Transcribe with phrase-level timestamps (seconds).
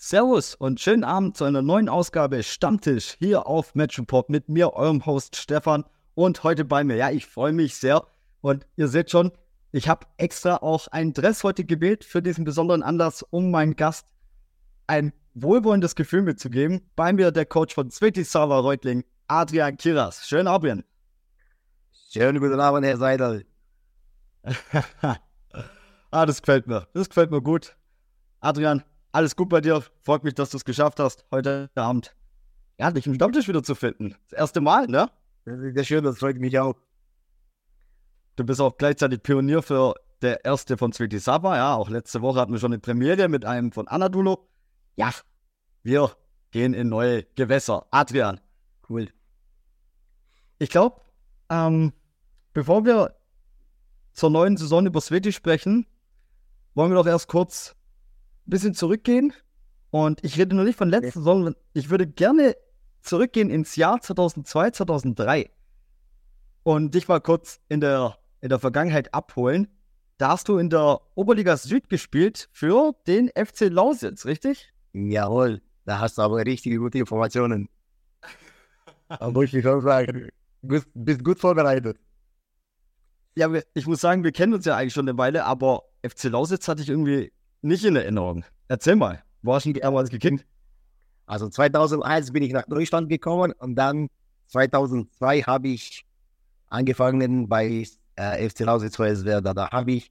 [0.00, 5.04] Servus und schönen Abend zu einer neuen Ausgabe Stammtisch hier auf Match mit mir, eurem
[5.04, 6.94] Host Stefan und heute bei mir.
[6.94, 8.06] Ja, ich freue mich sehr
[8.40, 9.32] und ihr seht schon,
[9.72, 14.06] ich habe extra auch einen Dress heute gewählt für diesen besonderen Anlass, um meinen Gast
[14.86, 16.80] ein wohlwollendes Gefühl mitzugeben.
[16.94, 20.28] Bei mir der Coach von Sveti Sava Reutling, Adrian Kiras.
[20.28, 20.84] Schönen Abend.
[22.12, 23.46] Schönen guten Abend, Herr Seidel.
[26.12, 26.86] ah, das gefällt mir.
[26.94, 27.74] Das gefällt mir gut.
[28.38, 29.82] Adrian, alles gut bei dir.
[30.02, 32.14] Freut mich, dass du es geschafft hast, heute Abend
[32.78, 34.14] ja, dich im Stammtisch wieder zu finden.
[34.28, 35.10] Das erste Mal, ne?
[35.44, 36.76] Das ist sehr schön, das freut mich auch.
[38.36, 41.56] Du bist auch gleichzeitig Pionier für der erste von Sveti Sava.
[41.56, 44.48] Ja, auch letzte Woche hatten wir schon eine Premiere mit einem von Anadulo.
[44.96, 45.12] Ja,
[45.82, 46.12] wir
[46.50, 47.86] gehen in neue Gewässer.
[47.90, 48.40] Adrian.
[48.88, 49.08] Cool.
[50.58, 51.00] Ich glaube,
[51.50, 51.92] ähm,
[52.52, 53.16] bevor wir
[54.12, 55.86] zur neuen Saison über Sveti sprechen,
[56.74, 57.74] wollen wir doch erst kurz
[58.50, 59.32] bisschen zurückgehen.
[59.90, 62.54] Und ich rede noch nicht von letzter Saison, ich würde gerne
[63.00, 65.50] zurückgehen ins Jahr 2002, 2003
[66.62, 69.68] und dich mal kurz in der, in der Vergangenheit abholen.
[70.18, 74.74] Da hast du in der Oberliga Süd gespielt für den FC Lausitz, richtig?
[74.92, 77.68] Jawohl, da hast du aber richtige gute Informationen.
[79.08, 80.28] da muss ich schon sagen,
[80.62, 81.98] du bist gut vorbereitet.
[83.36, 86.66] Ja, ich muss sagen, wir kennen uns ja eigentlich schon eine Weile, aber FC Lausitz
[86.66, 88.44] hatte ich irgendwie nicht in Erinnerung.
[88.68, 90.46] Erzähl mal, wo hast du damals gekickt?
[91.26, 94.08] Also 2001 bin ich nach Deutschland gekommen und dann
[94.46, 96.06] 2002 habe ich
[96.68, 99.52] angefangen bei äh, FC Lausitz Hoyerswerda.
[99.52, 100.10] Da habe ich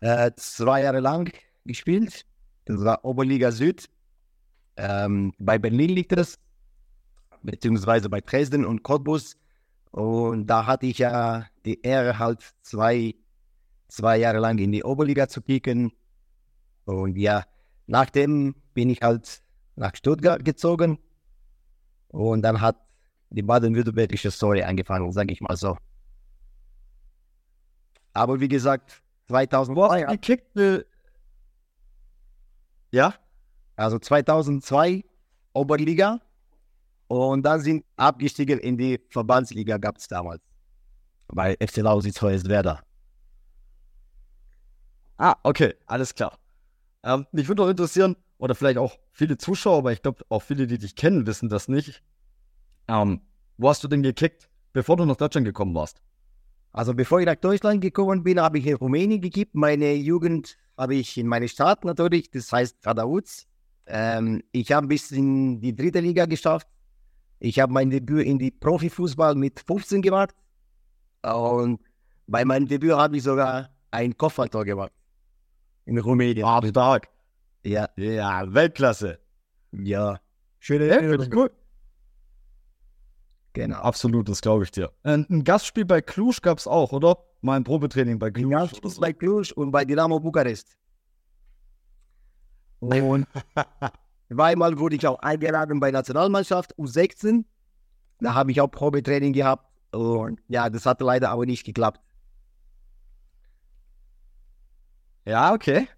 [0.00, 1.32] äh, zwei Jahre lang
[1.64, 2.24] gespielt.
[2.64, 3.88] Das war Oberliga Süd.
[4.76, 6.38] Ähm, bei Berlin liegt das,
[7.42, 9.36] beziehungsweise bei Dresden und Cottbus.
[9.90, 13.14] Und da hatte ich ja die Ehre, halt zwei,
[13.88, 15.92] zwei Jahre lang in die Oberliga zu kicken.
[16.90, 17.44] Und ja,
[17.86, 19.42] nachdem bin ich halt
[19.76, 20.98] nach Stuttgart gezogen.
[22.08, 22.76] Und dann hat
[23.30, 25.76] die baden-württembergische Story angefangen, sage ich mal so.
[28.12, 29.76] Aber wie gesagt, 2002.
[29.76, 30.84] Wo gekickt, äh,
[32.90, 33.14] ja?
[33.76, 35.04] Also 2002
[35.52, 36.20] Oberliga
[37.06, 40.42] und dann sind abgestiegen in die Verbandsliga gab es damals.
[41.28, 42.82] Bei FC Lausitz Hoyerswerda.
[45.16, 46.39] Ah, okay, alles klar.
[47.02, 50.66] Ähm, mich würde auch interessieren, oder vielleicht auch viele Zuschauer, aber ich glaube auch viele,
[50.66, 52.02] die dich kennen, wissen das nicht.
[52.88, 53.20] Ähm,
[53.58, 56.00] wo hast du denn gekickt, bevor du nach Deutschland gekommen warst?
[56.72, 59.54] Also bevor ich nach Deutschland gekommen bin, habe ich in Rumänien gekippt.
[59.54, 63.46] Meine Jugend habe ich in meine Stadt natürlich, das heißt Radauts.
[63.86, 66.68] Ähm, ich habe bis in die dritte Liga geschafft.
[67.40, 70.34] Ich habe mein Debüt in die Profifußball mit 15 gemacht.
[71.22, 71.80] Und
[72.26, 74.92] bei meinem Debüt habe ich sogar ein Koffertor gemacht.
[75.84, 76.44] In Rumänien.
[76.44, 77.08] Ah, stark.
[77.64, 77.88] Ja.
[77.96, 79.18] Ja, Weltklasse.
[79.72, 80.20] Ja.
[80.58, 81.30] Schöne Erinnerung.
[81.30, 81.52] Gut.
[83.52, 83.78] Genau.
[83.78, 84.92] Absolut, das glaube ich dir.
[85.02, 87.16] Ein, ein, Gastspiel bei Cluj gab es auch, oder?
[87.40, 88.52] Mal ein Probetraining bei Cluj.
[88.52, 88.68] Ja,
[89.00, 90.76] bei Cluj und bei Dynamo Bukarest.
[92.78, 93.26] Und
[94.32, 97.44] zweimal wurde ich auch eingeladen bei Nationalmannschaft U16.
[98.20, 99.66] Da habe ich auch Probetraining gehabt.
[99.92, 102.00] Und ja, das hatte leider aber nicht geklappt.
[105.24, 105.88] Ja, okay.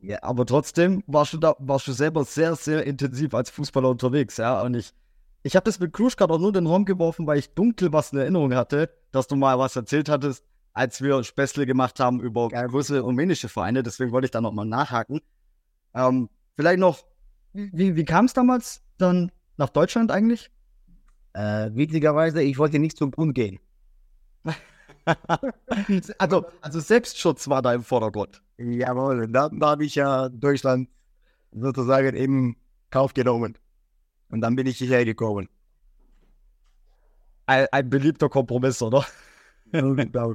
[0.00, 4.36] Ja, aber trotzdem warst du da, warst du selber sehr, sehr intensiv als Fußballer unterwegs,
[4.36, 4.62] ja.
[4.62, 4.92] Und ich,
[5.42, 7.92] ich habe das mit Klusch gerade auch nur in den Raum geworfen, weil ich dunkel
[7.92, 12.20] was in Erinnerung hatte, dass du mal was erzählt hattest, als wir Späßle gemacht haben
[12.20, 13.82] über größere rumänische Vereine.
[13.82, 15.20] Deswegen wollte ich da nochmal nachhaken.
[15.94, 17.04] Ähm, vielleicht noch,
[17.52, 20.50] wie, wie kam es damals dann nach Deutschland eigentlich?
[21.32, 23.58] Äh, witzigerweise, ich wollte nicht zum Bund gehen.
[26.18, 28.42] also, also Selbstschutz war da im Vordergrund.
[28.58, 30.88] Jawohl, dann habe ich ja Deutschland
[31.52, 32.56] sozusagen im
[32.90, 33.56] Kauf genommen.
[34.30, 35.48] Und dann bin ich hierher gekommen.
[37.46, 39.06] Ein, ein beliebter Kompromiss, oder?
[39.72, 40.34] genau.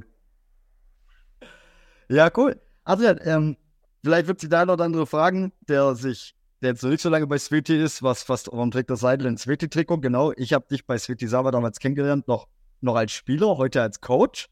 [2.08, 2.60] ja, cool.
[2.84, 3.56] Adrian, ähm,
[4.02, 7.08] vielleicht wird sich der eine oder andere fragen, der sich, der jetzt noch nicht so
[7.08, 10.00] lange bei Sveti ist, was fast, warum trägt der Seidel ein Sveti-Trikot?
[10.00, 12.48] Genau, ich habe dich bei Sveti Sava damals kennengelernt, noch,
[12.80, 14.48] noch als Spieler, heute als Coach.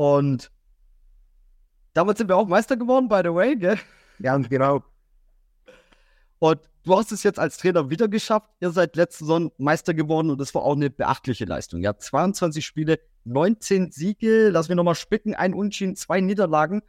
[0.00, 0.50] Und
[1.92, 3.78] damals sind wir auch Meister geworden, by the way, gell?
[4.18, 4.82] Ja, genau.
[6.38, 8.48] Und du hast es jetzt als Trainer wieder geschafft.
[8.60, 11.82] Ihr seid letzte Saison Meister geworden und das war auch eine beachtliche Leistung.
[11.82, 16.80] Ja, 22 Spiele, 19 Siege, lass mich nochmal spicken, ein Unschieden, zwei Niederlagen,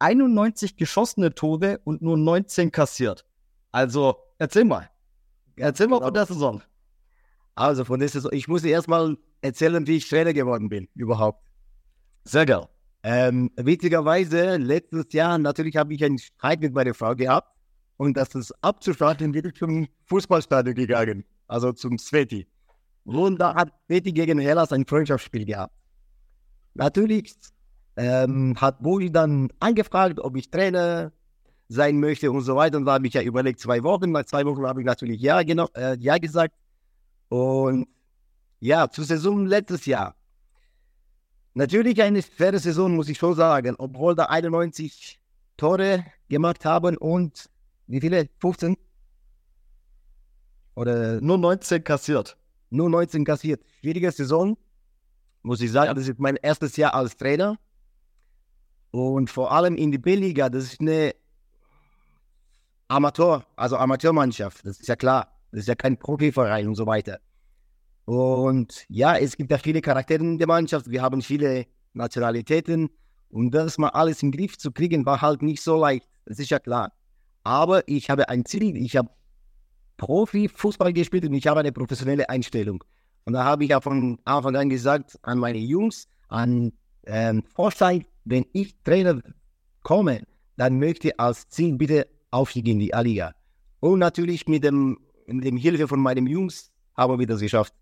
[0.00, 3.24] 91 geschossene Tore und nur 19 kassiert.
[3.72, 4.90] Also, erzähl mal.
[5.56, 6.62] Erzähl mal von der Saison.
[7.54, 8.30] Also, von der Saison.
[8.34, 11.47] Ich muss dir erstmal erzählen, wie ich Trainer geworden bin, überhaupt.
[12.24, 12.68] Sehr gerne.
[13.02, 17.48] Ähm, witzigerweise, letztes Jahr, natürlich habe ich einen Streit mit meiner Frau gehabt.
[17.96, 22.46] Und das ist abzuschalten, ich zum Fußballstadion gegangen, also zum Sveti.
[23.04, 25.74] Und da hat Sveti gegen Hellas ein Freundschaftsspiel gehabt.
[26.74, 27.34] Natürlich
[27.96, 31.12] ähm, hat Bui dann angefragt, ob ich Trainer
[31.68, 32.78] sein möchte und so weiter.
[32.78, 34.12] Und da habe ich ja überlegt, zwei Wochen.
[34.12, 36.54] Nach zwei Wochen habe ich natürlich Ja, äh, ja gesagt.
[37.28, 37.88] Und
[38.60, 40.14] ja, zur Saison letztes Jahr.
[41.58, 43.74] Natürlich eine faire Saison, muss ich schon sagen.
[43.78, 45.18] Obwohl da 91
[45.56, 47.50] Tore gemacht haben und
[47.88, 48.28] wie viele?
[48.38, 48.76] 15?
[50.76, 52.36] Oder nur 19 kassiert.
[52.70, 53.60] Nur 19 kassiert.
[53.80, 54.56] Schwierige Saison,
[55.42, 55.96] muss ich sagen.
[55.96, 57.58] Das ist mein erstes Jahr als Trainer.
[58.92, 61.12] Und vor allem in die B-Liga, das ist eine
[62.86, 65.36] Amateur, also Amateurmannschaft, das ist ja klar.
[65.50, 67.18] Das ist ja kein Profiverein und so weiter.
[68.08, 70.90] Und ja, es gibt ja viele Charaktere in der Mannschaft.
[70.90, 72.88] Wir haben viele Nationalitäten.
[73.28, 76.08] Und das mal alles im Griff zu kriegen, war halt nicht so leicht.
[76.24, 76.90] Das ist ja klar.
[77.44, 78.78] Aber ich habe ein Ziel.
[78.78, 79.10] Ich habe
[79.98, 82.82] Profi-Fußball gespielt und ich habe eine professionelle Einstellung.
[83.26, 86.72] Und da habe ich ja von Anfang an gesagt an meine Jungs, an
[87.04, 89.20] ähm, Vorstand, wenn ich Trainer
[89.82, 90.22] komme,
[90.56, 93.34] dann möchte ich als Ziel bitte Aufstieg in die A-Liga.
[93.80, 97.74] Und natürlich mit dem, mit dem Hilfe von meinen Jungs haben wir das geschafft.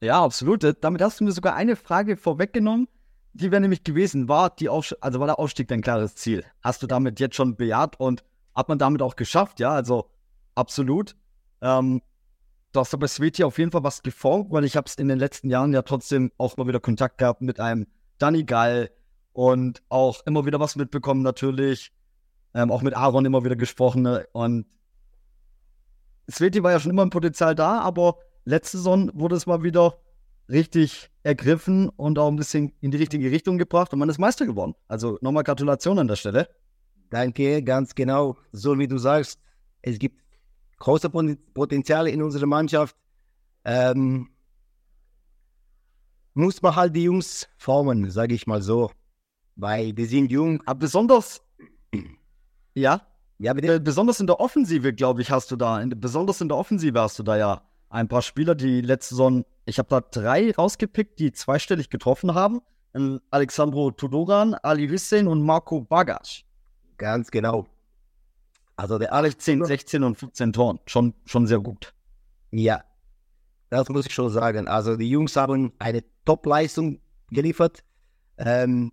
[0.00, 0.64] Ja, absolut.
[0.80, 2.88] Damit hast du mir sogar eine Frage vorweggenommen.
[3.32, 6.44] Die wäre nämlich gewesen, war, die also war der Aufstieg dein klares Ziel?
[6.62, 8.24] Hast du damit jetzt schon bejaht und
[8.54, 9.60] hat man damit auch geschafft?
[9.60, 10.10] Ja, also
[10.54, 11.14] absolut.
[11.60, 12.02] Ähm,
[12.72, 15.18] du hast aber Sveti auf jeden Fall was geformt, weil ich habe es in den
[15.18, 17.86] letzten Jahren ja trotzdem auch mal wieder Kontakt gehabt mit einem
[18.18, 18.90] Danny Gall
[19.32, 21.92] und auch immer wieder was mitbekommen natürlich.
[22.52, 24.02] Ähm, auch mit Aaron immer wieder gesprochen.
[24.02, 24.26] Ne?
[24.32, 24.66] Und
[26.28, 29.98] Sveti war ja schon immer ein Potenzial da, aber letzte Saison wurde es mal wieder
[30.48, 34.46] richtig ergriffen und auch ein bisschen in die richtige Richtung gebracht und man ist Meister
[34.46, 34.74] geworden.
[34.88, 36.48] Also nochmal Gratulation an der Stelle.
[37.10, 38.36] Danke, ganz genau.
[38.52, 39.40] So wie du sagst,
[39.82, 40.20] es gibt
[40.78, 42.96] große Potenziale in unserer Mannschaft.
[43.64, 44.28] Ähm,
[46.34, 48.90] muss man halt die Jungs formen, sage ich mal so.
[49.56, 50.62] Weil die sind jung.
[50.66, 51.42] Aber besonders,
[52.74, 53.02] ja,
[53.38, 53.80] ja, bitte.
[53.80, 57.18] besonders in der Offensive, glaube ich, hast du da, in, besonders in der Offensive hast
[57.18, 61.32] du da ja ein paar Spieler, die letzte Saison, ich habe da drei rausgepickt, die
[61.32, 62.60] zweistellig getroffen haben.
[63.30, 66.44] Alexandro Tudoran, Ali Hussein und Marco Bagasch.
[66.96, 67.66] Ganz genau.
[68.76, 70.80] Also der Alex 10, 16 und 15 Toren.
[70.86, 71.92] Schon, schon sehr gut.
[72.50, 72.82] Ja,
[73.68, 74.66] das muss ich schon sagen.
[74.66, 77.00] Also die Jungs haben eine Top-Leistung
[77.30, 77.84] geliefert.
[78.38, 78.92] Ähm,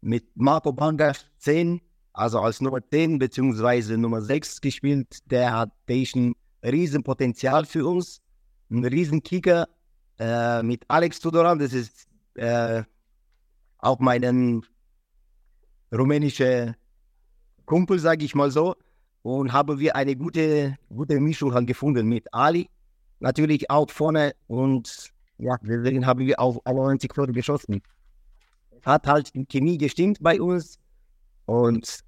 [0.00, 1.80] mit Marco Bagasch 10,
[2.12, 3.96] also als Nummer 10 bzw.
[3.96, 5.18] Nummer 6 gespielt.
[5.30, 6.34] Der hat ein
[6.64, 8.22] Riesenpotenzial für uns
[8.70, 9.68] ein Riesenkicker
[10.18, 11.58] äh, mit Alex Tudoran.
[11.58, 12.82] Das ist äh,
[13.78, 14.62] auch mein
[15.92, 16.74] rumänischer
[17.64, 18.76] Kumpel, sage ich mal so.
[19.22, 22.68] Und haben wir eine gute, gute Mischung halt gefunden mit Ali.
[23.18, 27.82] Natürlich auch vorne und ja, deswegen haben wir auch 90 Tore geschossen.
[28.84, 30.78] Hat halt die Chemie gestimmt bei uns
[31.46, 32.00] und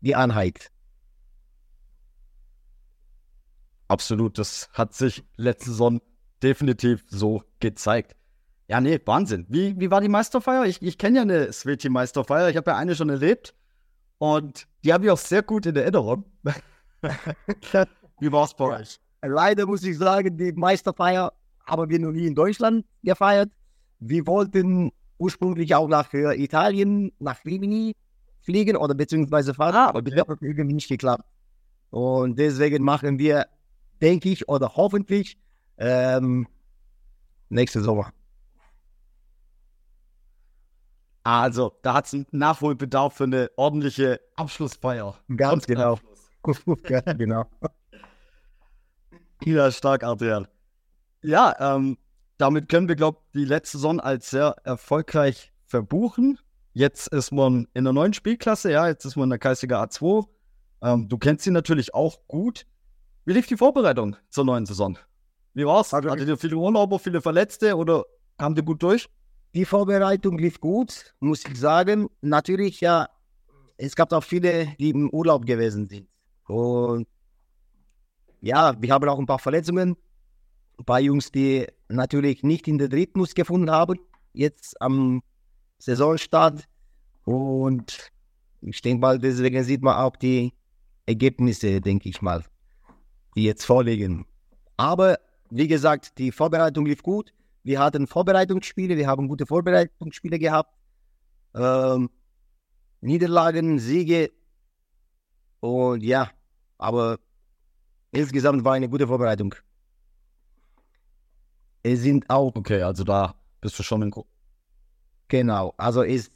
[0.00, 0.70] die Einheit.
[3.92, 6.00] Absolut, das hat sich letzte Saison
[6.42, 8.16] definitiv so gezeigt.
[8.66, 9.44] Ja, nee, Wahnsinn.
[9.50, 10.64] Wie, wie war die Meisterfeier?
[10.64, 12.48] Ich, ich kenne ja eine Sveti-Meisterfeier.
[12.48, 13.54] Ich habe ja eine schon erlebt.
[14.16, 16.24] Und die habe ich auch sehr gut in Erinnerung.
[18.20, 18.98] wie war es bei euch?
[19.20, 21.30] Leider muss ich sagen, die Meisterfeier
[21.66, 23.50] haben wir noch nie in Deutschland gefeiert.
[23.98, 27.94] Wir wollten ursprünglich auch nach äh, Italien, nach Rimini
[28.40, 31.24] fliegen oder beziehungsweise fahren, ah, aber das hat irgendwie nicht geklappt.
[31.90, 33.48] Und deswegen machen wir
[34.02, 35.38] denke ich, oder hoffentlich
[35.78, 36.46] ähm,
[37.48, 38.12] nächste Sommer.
[41.24, 45.16] Also, da hat es einen Nachholbedarf für eine ordentliche Abschlussfeier.
[45.36, 45.98] Ganz genau.
[47.16, 47.44] genau.
[49.44, 50.48] Ja, stark, Adrian.
[51.22, 51.96] Ja, ähm,
[52.38, 56.38] damit können wir, glaube ich, die letzte Saison als sehr erfolgreich verbuchen.
[56.72, 60.26] Jetzt ist man in der neuen Spielklasse, ja, jetzt ist man in der Kreisliga A2.
[60.82, 62.66] Ähm, du kennst sie natürlich auch gut.
[63.24, 64.98] Wie lief die Vorbereitung zur neuen Saison?
[65.54, 65.94] Wie war's?
[65.94, 68.04] Also, Hattet ihr viele Urlauber, viele Verletzte oder
[68.36, 69.08] kamt ihr gut durch?
[69.54, 72.08] Die Vorbereitung lief gut, muss ich sagen.
[72.20, 73.08] Natürlich, ja,
[73.76, 76.08] es gab auch viele, die im Urlaub gewesen sind.
[76.48, 77.06] Und
[78.40, 79.96] ja, wir haben auch ein paar Verletzungen.
[80.78, 84.00] Ein paar Jungs, die natürlich nicht in der Rhythmus gefunden haben,
[84.32, 85.22] jetzt am
[85.78, 86.64] Saisonstart.
[87.24, 88.10] Und
[88.62, 90.52] ich denke mal, deswegen sieht man auch die
[91.06, 92.42] Ergebnisse, denke ich mal
[93.34, 94.26] die jetzt vorliegen.
[94.76, 95.18] Aber
[95.50, 97.32] wie gesagt, die Vorbereitung lief gut.
[97.62, 100.74] Wir hatten Vorbereitungsspiele, wir haben gute Vorbereitungsspiele gehabt.
[101.54, 102.10] Ähm,
[103.00, 104.30] Niederlagen, Siege
[105.60, 106.30] Und ja,
[106.78, 107.18] aber
[108.10, 109.54] insgesamt war eine gute Vorbereitung.
[111.82, 114.10] Es sind auch, Okay, also da bist du schon in.
[114.10, 114.26] Gru-
[115.28, 116.30] genau, also es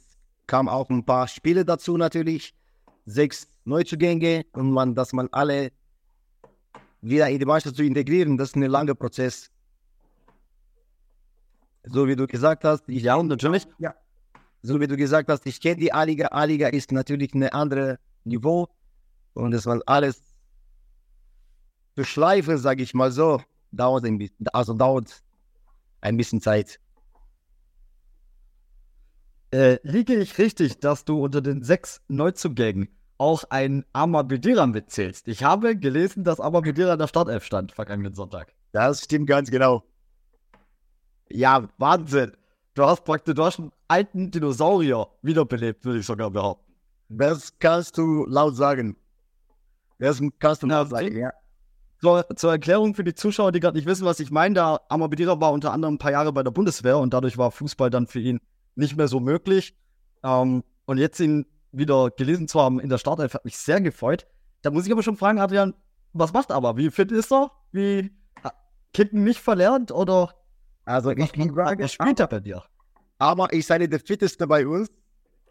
[0.45, 2.53] kam auch ein paar Spiele dazu natürlich.
[3.05, 5.71] Sechs Neuzugänge und man, dass man alle
[7.09, 9.49] wieder in die Mannschaft zu integrieren, das ist ein langer Prozess.
[11.83, 13.67] So wie du gesagt hast, ich Ja, natürlich.
[13.79, 13.95] Ja.
[14.61, 16.29] So wie du gesagt hast, ich kenne die A-Liga.
[16.31, 18.67] A-Liga ist natürlich ein anderes Niveau.
[19.33, 20.21] Und das man alles
[21.95, 25.23] zu schleifen, sage ich mal so, dauert ein bisschen, also dauert
[26.01, 26.79] ein bisschen Zeit.
[29.51, 35.27] Äh, liege ich richtig, dass du unter den sechs Neuzugängen auch ein Amabedira mitzählst?
[35.27, 38.53] Ich habe gelesen, dass Amabedira in der Startelf stand vergangenen Sonntag.
[38.71, 39.83] Das stimmt ganz genau.
[41.29, 42.33] Ja, Wahnsinn.
[42.73, 46.73] Du hast praktisch du hast einen alten Dinosaurier wiederbelebt, würde ich sogar behaupten.
[47.09, 48.95] Das kannst du laut sagen.
[49.99, 51.31] Das kannst du laut sagen, ja.
[51.99, 55.41] Zur, zur Erklärung für die Zuschauer, die gerade nicht wissen, was ich meine, der Amabedira
[55.41, 58.19] war unter anderem ein paar Jahre bei der Bundeswehr und dadurch war Fußball dann für
[58.19, 58.39] ihn
[58.75, 59.75] nicht mehr so möglich.
[60.23, 64.27] Ähm, und jetzt ihn wieder gelesen zu haben in der Startelf hat mich sehr gefreut.
[64.61, 65.73] Da muss ich aber schon fragen, Adrian,
[66.13, 66.77] was macht aber?
[66.77, 67.51] Wie fit ist er?
[67.71, 68.11] Wie
[68.93, 70.33] Kicken nicht verlernt oder
[70.85, 72.63] Also ich kann sagen, was spielt er bei dir?
[73.19, 74.89] aber ich sei der Fitteste bei uns.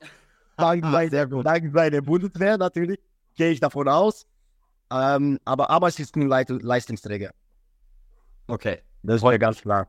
[0.56, 1.44] Dank, Ah, seiner- sehr gut.
[1.46, 2.98] dank seiner Bundeswehr natürlich,
[3.34, 4.26] gehe ich davon aus.
[4.90, 7.32] Ähm, aber Abbas ist ein Leit Leistungsträger.
[8.46, 8.78] Okay.
[9.02, 9.88] Das war ja ganz klar.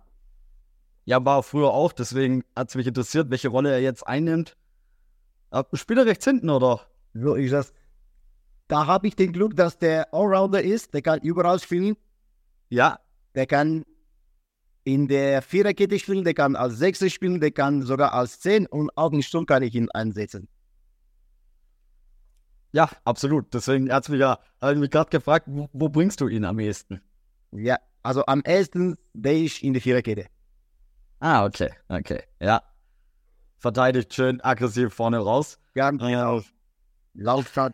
[1.05, 4.57] Ja, war er früher auch, deswegen hat es mich interessiert, welche Rolle er jetzt einnimmt.
[5.51, 6.81] Äh, Spielt er rechts hinten, oder?
[7.13, 7.73] So ist das.
[8.67, 10.93] Da habe ich den Glück, dass der Allrounder ist.
[10.93, 11.95] Der kann überall spielen.
[12.69, 12.99] Ja.
[13.35, 13.85] Der kann
[14.83, 16.23] in der Viererkette spielen.
[16.23, 17.39] Der kann als Sechser spielen.
[17.39, 18.65] Der kann sogar als Zehn.
[18.67, 20.47] Und auch im Sturm kann ich ihn einsetzen.
[22.73, 23.53] Ja, absolut.
[23.53, 26.59] Deswegen hat mich ja, habe ich mich gerade gefragt, wo, wo bringst du ihn am
[26.59, 27.01] ehesten?
[27.51, 30.27] Ja, also am ersten, der ist in der Viererkette.
[31.19, 32.61] Ah, okay, okay, ja.
[33.57, 35.59] Verteidigt schön aggressiv vorne raus.
[35.73, 36.41] Ganz genau.
[37.13, 37.73] Laufstadt.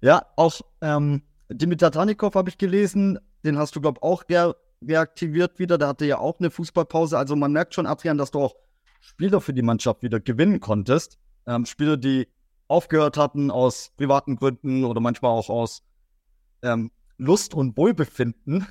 [0.00, 4.54] Ja, auch ähm, Dimitar Tanikov habe ich gelesen, den hast du, glaube ich, auch re
[4.80, 5.76] reaktiviert wieder.
[5.76, 7.18] Der hatte ja auch eine Fußballpause.
[7.18, 8.54] Also man merkt schon, Adrian, dass du auch
[9.00, 11.18] Spieler für die Mannschaft wieder gewinnen konntest.
[11.46, 12.28] Ähm, Spieler, die
[12.68, 15.82] aufgehört hatten aus privaten Gründen oder manchmal auch aus
[16.62, 18.66] ähm, Lust und Wohlbefinden.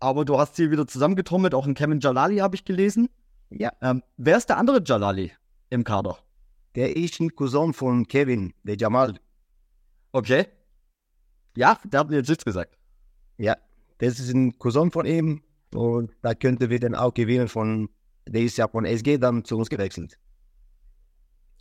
[0.00, 1.54] Aber du hast sie wieder zusammengetrommelt.
[1.54, 3.08] Auch einen Kevin Jalali habe ich gelesen.
[3.50, 5.32] Ja, Ähm, wer ist der andere Jalali
[5.70, 6.18] im Kader?
[6.76, 9.18] der ist ein Cousin von Kevin, der Jamal.
[10.12, 10.46] Okay.
[11.56, 12.78] Ja, der hat mir jetzt nichts gesagt.
[13.38, 13.56] Ja,
[13.98, 15.42] das ist ein Cousin von ihm.
[15.74, 17.88] Und da könnte wir dann auch gewinnen von,
[18.28, 20.16] der ist ja von SG dann zu uns gewechselt.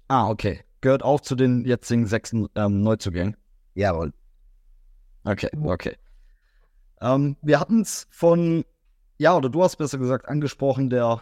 [0.07, 0.63] Ah, okay.
[0.81, 3.35] Gehört auch zu den jetzigen sechs ähm, Neuzugängen.
[3.73, 4.13] Jawohl.
[5.23, 5.95] Okay, okay.
[7.01, 8.65] Ähm, wir hatten es von,
[9.17, 11.21] ja, oder du hast besser gesagt angesprochen, der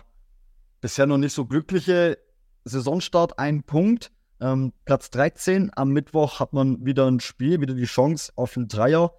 [0.81, 2.17] bisher noch nicht so glückliche
[2.65, 4.11] Saisonstart, ein Punkt.
[4.39, 5.71] Ähm, Platz 13.
[5.75, 9.13] Am Mittwoch hat man wieder ein Spiel, wieder die Chance auf einen Dreier.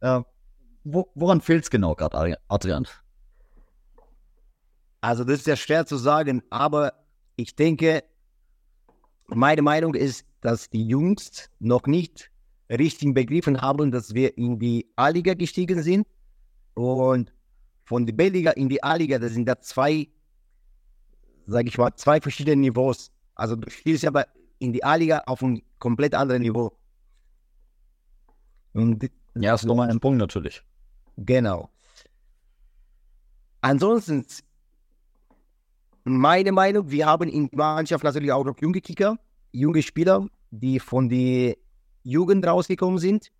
[0.00, 0.20] Äh,
[0.84, 2.86] wo, woran fehlt es genau gerade, Adrian?
[5.00, 6.92] Also das ist ja schwer zu sagen, aber
[7.36, 8.04] ich denke,
[9.26, 12.30] meine Meinung ist, dass die Jungs noch nicht
[12.70, 16.06] richtig begriffen haben, dass wir in die A-Liga gestiegen sind.
[16.74, 17.32] Und
[17.84, 20.08] von der B-Liga in die A-Liga, das sind da zwei,
[21.46, 23.10] sage ich mal, zwei verschiedene Niveaus.
[23.34, 24.26] Also du spielst aber
[24.58, 26.76] in die A-Liga auf einem komplett anderen Niveau.
[28.74, 30.62] Und Ja, ist nochmal ein Punkt natürlich.
[31.16, 31.70] Genau.
[33.60, 34.24] Ansonsten,
[36.04, 39.18] meine Meinung, wir haben in der Mannschaft natürlich auch noch junge Kicker,
[39.52, 41.56] junge Spieler, die von der
[42.08, 43.30] Jugend rausgekommen sind.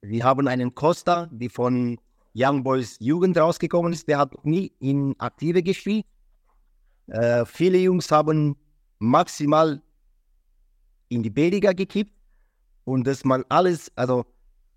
[0.00, 1.98] Wir haben einen Costa, der von
[2.36, 4.06] Young Boys Jugend rausgekommen ist.
[4.06, 6.06] Der hat nie in Aktive gespielt.
[7.08, 8.56] Äh, viele Jungs haben
[9.00, 9.82] maximal
[11.08, 12.12] in die B-Liga gekippt.
[12.84, 14.24] Und dass man alles, also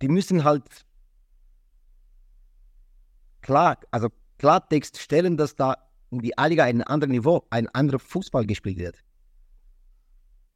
[0.02, 0.64] die müssen halt
[3.42, 5.78] klar, also Klartext stellen, dass da
[6.10, 8.98] in die A-Liga ein anderes Niveau, ein anderer Fußball gespielt wird.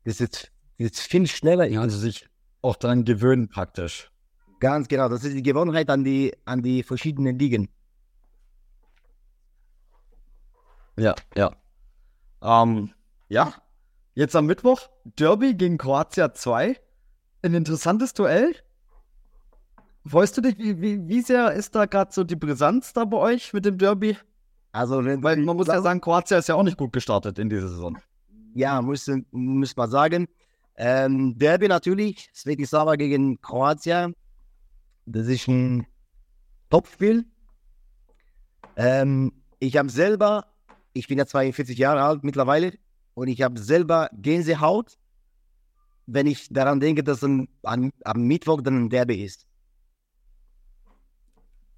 [0.06, 1.68] Das ist, das ist viel schneller.
[1.68, 2.28] Ja, also sich
[2.62, 4.12] auch daran gewöhnen praktisch.
[4.60, 7.70] Ganz genau, das ist die Gewohnheit an die, an die verschiedenen Ligen.
[10.98, 11.52] Ja, ja.
[12.42, 12.92] Ähm,
[13.30, 13.54] ja,
[14.16, 16.76] jetzt am Mittwoch Derby gegen Kroatia 2.
[17.44, 18.56] Ein interessantes Duell.
[20.06, 23.18] Freust du dich, wie, wie, wie sehr ist da gerade so die Brisanz da bei
[23.18, 24.18] euch mit dem Derby?
[24.72, 27.50] Also, wenn, Weil man muss ja sagen, Kroatia ist ja auch nicht gut gestartet in
[27.50, 27.98] dieser Saison.
[28.54, 30.28] ja, muss, muss man sagen,
[30.77, 34.15] Ähm, Derby natürlich, Svetislava gegen Kroatien.
[35.05, 35.88] Das ist ein
[36.69, 37.25] Topspiel.
[38.75, 40.46] Ähm, ich habe selber,
[40.93, 42.74] ich bin ja 42 Jahre alt mittlerweile,
[43.15, 45.00] und ich habe selber Gänsehaut,
[46.05, 49.48] wenn ich daran denke, dass ein, an, am Mittwoch dann ein Derby ist.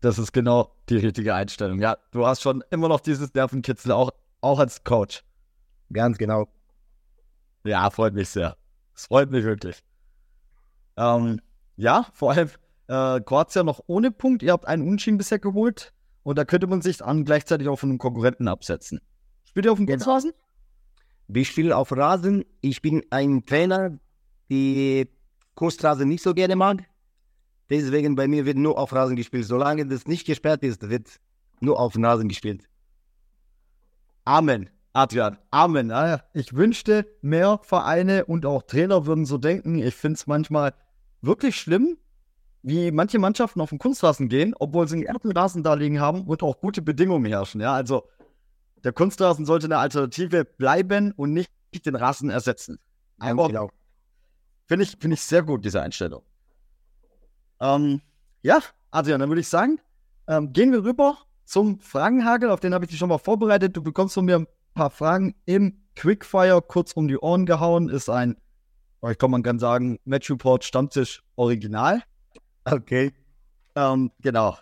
[0.01, 1.79] Das ist genau die richtige Einstellung.
[1.79, 5.23] Ja, du hast schon immer noch dieses Nervenkitzel, auch, auch als Coach.
[5.93, 6.49] Ganz genau.
[7.63, 8.58] Ja, freut mich sehr.
[8.99, 9.81] Es freut mich wirklich.
[10.97, 11.39] Ähm,
[11.77, 12.49] ja, vor allem
[12.87, 14.43] äh, Kroatien noch ohne Punkt.
[14.43, 17.91] Ihr habt einen Unschieden bisher geholt und da könnte man sich dann gleichzeitig auch von
[17.91, 18.99] einem Konkurrenten absetzen.
[19.45, 19.95] Spielt ihr auf dem Genau.
[19.95, 20.33] Kunstrasen?
[21.29, 22.43] Wir spielen auf Rasen.
[22.59, 23.97] Ich bin ein Trainer,
[24.49, 25.07] die
[25.55, 26.83] Kunstrasen nicht so gerne mag.
[27.69, 29.45] Deswegen bei mir wird nur auf Rasen gespielt.
[29.45, 31.21] Solange das nicht gesperrt ist, wird
[31.61, 32.67] nur auf Rasen gespielt.
[34.25, 34.69] Amen.
[34.93, 35.91] Adrian, Amen.
[36.33, 39.79] Ich wünschte, mehr Vereine und auch Trainer würden so denken.
[39.79, 40.73] Ich finde es manchmal
[41.21, 41.97] wirklich schlimm,
[42.63, 46.43] wie manche Mannschaften auf den Kunstrasen gehen, obwohl sie einen Erdenrasen da liegen haben und
[46.43, 47.61] auch gute Bedingungen herrschen.
[47.61, 48.09] Ja, also
[48.83, 51.51] der Kunstrasen sollte eine Alternative bleiben und nicht
[51.85, 52.79] den Rasen ersetzen.
[53.19, 53.69] Aber genau.
[54.67, 56.23] Finde ich, finde ich sehr gut, diese Einstellung.
[57.59, 58.01] Ähm,
[58.41, 58.59] ja,
[58.91, 59.79] Adrian, dann würde ich sagen,
[60.27, 62.49] ähm, gehen wir rüber zum Fragenhagel.
[62.49, 63.75] Auf den habe ich dich schon mal vorbereitet.
[63.75, 67.89] Du bekommst von mir ein paar Fragen im Quickfire kurz um die Ohren gehauen.
[67.89, 68.37] Ist ein,
[69.09, 72.03] ich kann man kann sagen, Match Report Stammtisch Original.
[72.65, 73.13] Okay.
[73.75, 74.57] Ähm, genau.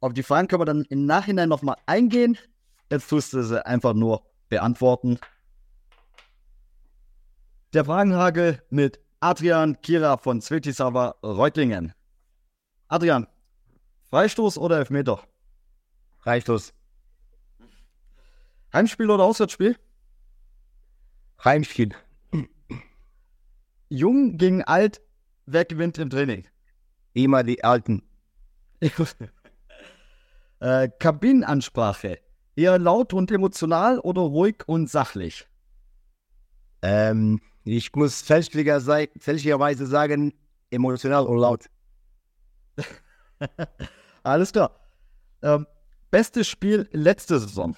[0.00, 2.38] Auf die Fragen können wir dann im Nachhinein nochmal eingehen.
[2.90, 5.18] Jetzt tust du sie einfach nur beantworten.
[7.74, 11.92] Der Fragenhagel mit Adrian Kira von Svetisava Reutlingen.
[12.88, 13.26] Adrian,
[14.10, 15.20] Freistoß oder Elfmeter?
[16.20, 16.72] Freistoß.
[18.72, 19.76] Heimspiel oder Auswärtsspiel?
[21.44, 21.90] Heimspiel.
[23.88, 25.00] Jung gegen alt,
[25.46, 26.46] wer gewinnt im Training?
[27.14, 28.02] Immer die Alten.
[30.60, 32.20] äh, Kabinenansprache.
[32.56, 35.46] Eher laut und emotional oder ruhig und sachlich?
[36.82, 40.34] Ähm, ich muss fälschlicher sei- fälschlicherweise sagen,
[40.70, 41.66] emotional und laut.
[44.22, 44.78] Alles klar.
[45.42, 45.66] Ähm,
[46.10, 47.76] bestes Spiel letzte Saison.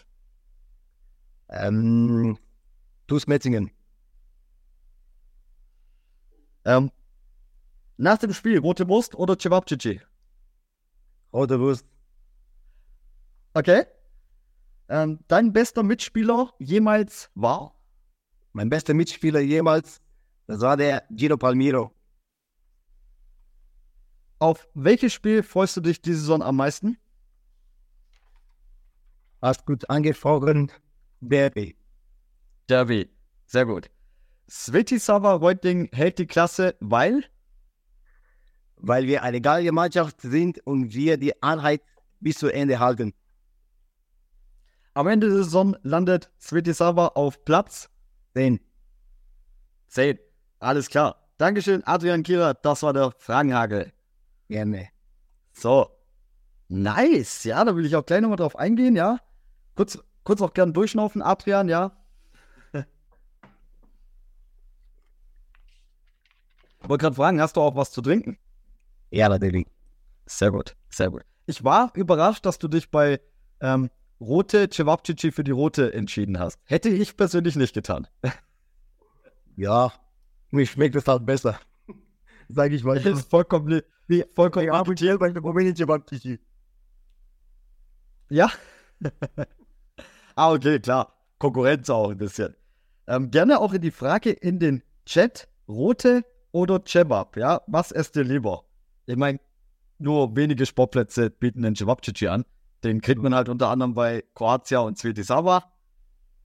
[1.50, 2.38] Ähm,
[3.08, 3.70] TuS Metzingen.
[6.64, 6.92] Ähm,
[7.96, 10.00] nach dem Spiel rote Wurst oder Cevapcici?
[11.32, 11.84] Rote Wurst.
[13.52, 13.84] Okay.
[14.88, 17.74] Ähm, dein bester Mitspieler jemals war?
[18.52, 20.00] Mein bester Mitspieler jemals,
[20.46, 21.92] das war der Gino Palmiro.
[24.38, 26.96] Auf welches Spiel freust du dich diese Saison am meisten?
[29.42, 30.72] Hast gut angesprochen.
[31.20, 31.76] Derby.
[32.68, 33.11] Derby.
[33.46, 33.90] Sehr gut.
[34.48, 37.24] Svetisava Reutlingen hält die Klasse, weil
[38.76, 41.83] Weil wir eine geile Mannschaft sind und wir die Einheit
[42.20, 43.14] bis zu Ende halten.
[44.94, 47.88] am Ende der Saison landet Svetisava auf Platz
[48.35, 48.61] Denn
[49.88, 50.18] 10.
[50.59, 51.28] Alles klar.
[51.38, 52.54] Dankeschön, Adrian Kira.
[52.54, 53.92] Das war der Fragenhagel.
[54.48, 54.88] gerne.
[55.52, 55.90] So.
[56.68, 57.44] Nice.
[57.44, 59.18] Ja, da will ich auch gleich nochmal drauf eingehen, ja.
[59.74, 61.92] Kurz, kurz auch gern durchschnaufen, Adrian, ja.
[66.83, 68.38] Wollte gerade fragen, hast du auch was zu trinken?
[69.11, 69.66] Ja, natürlich.
[70.26, 71.22] Sehr gut, sehr gut.
[71.46, 73.20] Ich war überrascht, dass du dich bei
[73.61, 76.59] ähm, Rote Cevapcici für die Rote entschieden hast.
[76.64, 78.06] Hätte ich persönlich nicht getan.
[79.56, 79.92] Ja,
[80.50, 81.61] mir schmeckt es halt besser.
[82.48, 82.98] Sag ich mal.
[82.98, 86.38] Das ist vollkommen, wie, vollkommen Ja, speziell bei Baptiste.
[88.30, 88.50] Ja.
[90.36, 91.12] Ah, okay, klar.
[91.38, 92.54] Konkurrenz auch ein bisschen.
[93.06, 95.48] Ähm, gerne auch in die Frage in den Chat.
[95.68, 97.62] Rote oder Cebab, ja?
[97.66, 98.64] Was esst ihr lieber?
[99.06, 99.38] Ich meine,
[99.98, 102.44] nur wenige Sportplätze bieten den Cevapcici an.
[102.82, 105.64] Den kriegt man halt unter anderem bei Kroatia und Svetisava.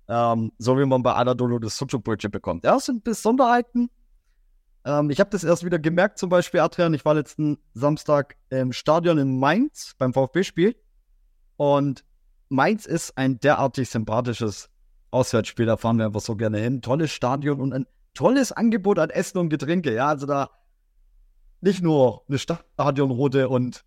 [0.07, 2.65] Ähm, so wie man bei Anadolu das Sucuk-Brötchen bekommt.
[2.65, 3.89] Ja, es sind Besonderheiten.
[4.85, 8.71] Ähm, ich habe das erst wieder gemerkt, zum Beispiel, Adrian, ich war letzten Samstag im
[8.71, 10.75] Stadion in Mainz beim VfB-Spiel.
[11.57, 12.03] Und
[12.55, 14.69] Mainz ist ein derartig sympathisches
[15.11, 15.65] Auswärtsspiel.
[15.65, 16.81] Da fahren wir einfach so gerne hin.
[16.81, 19.93] Tolles Stadion und ein tolles Angebot an Essen und Getränke.
[19.93, 20.49] Ja, also da
[21.61, 23.83] nicht nur eine Stadionrote und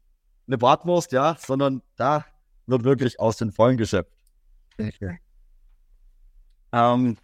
[0.47, 2.25] eine Bratwurst, ja, sondern da
[2.67, 4.13] wird wirklich aus den Vollen geschöpft.
[6.73, 7.17] Ähm,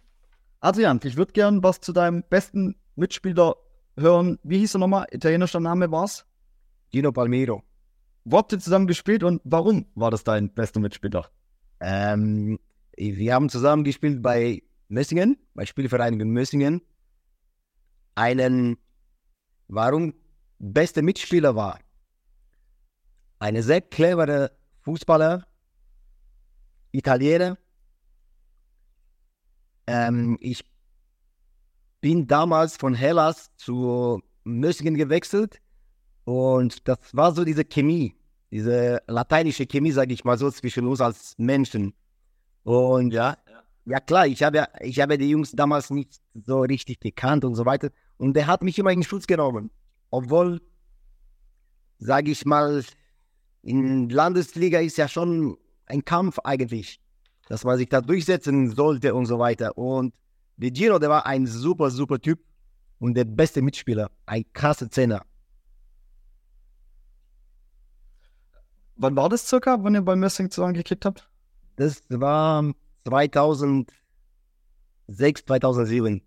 [0.59, 3.55] Adrian, ich würde gern was zu deinem besten Mitspieler
[3.97, 4.39] hören.
[4.43, 5.05] Wie hieß er nochmal?
[5.11, 6.25] Italienischer Name war's?
[6.91, 7.63] Gino Palmiro.
[8.25, 11.29] Wo habt ihr zusammen gespielt und warum war das dein bester Mitspieler?
[11.79, 12.59] Ähm,
[12.97, 16.81] wir haben zusammen gespielt bei Messingen, bei Spielvereinigung Messingen.
[18.15, 18.77] einen,
[19.67, 20.13] warum
[20.57, 21.79] beste Mitspieler war.
[23.39, 25.45] Eine sehr clevere Fußballer,
[26.91, 27.57] Italiener.
[29.87, 30.63] Ähm, ich
[32.01, 35.61] bin damals von Hellas zu Mössingen gewechselt
[36.23, 38.14] und das war so diese Chemie,
[38.51, 41.93] diese lateinische Chemie, sage ich mal so, zwischen uns als Menschen.
[42.63, 43.37] Und ja,
[43.85, 47.65] ja klar, ich habe, ich habe die Jungs damals nicht so richtig gekannt und so
[47.65, 47.89] weiter.
[48.17, 49.71] Und der hat mich immer in Schutz genommen.
[50.09, 50.61] Obwohl,
[51.99, 52.83] sage ich mal,
[53.61, 56.99] in Landesliga ist ja schon ein Kampf eigentlich,
[57.47, 59.77] dass man sich da durchsetzen sollte und so weiter.
[59.77, 60.13] Und
[60.57, 62.39] der Gino, der war ein super, super Typ
[62.99, 65.23] und der beste Mitspieler, ein krasser Zehner.
[68.97, 71.29] Wann war das circa, wann ihr bei Messing zusammengekickt habt?
[71.75, 72.63] Das war
[73.05, 73.87] 2006,
[75.45, 76.21] 2007.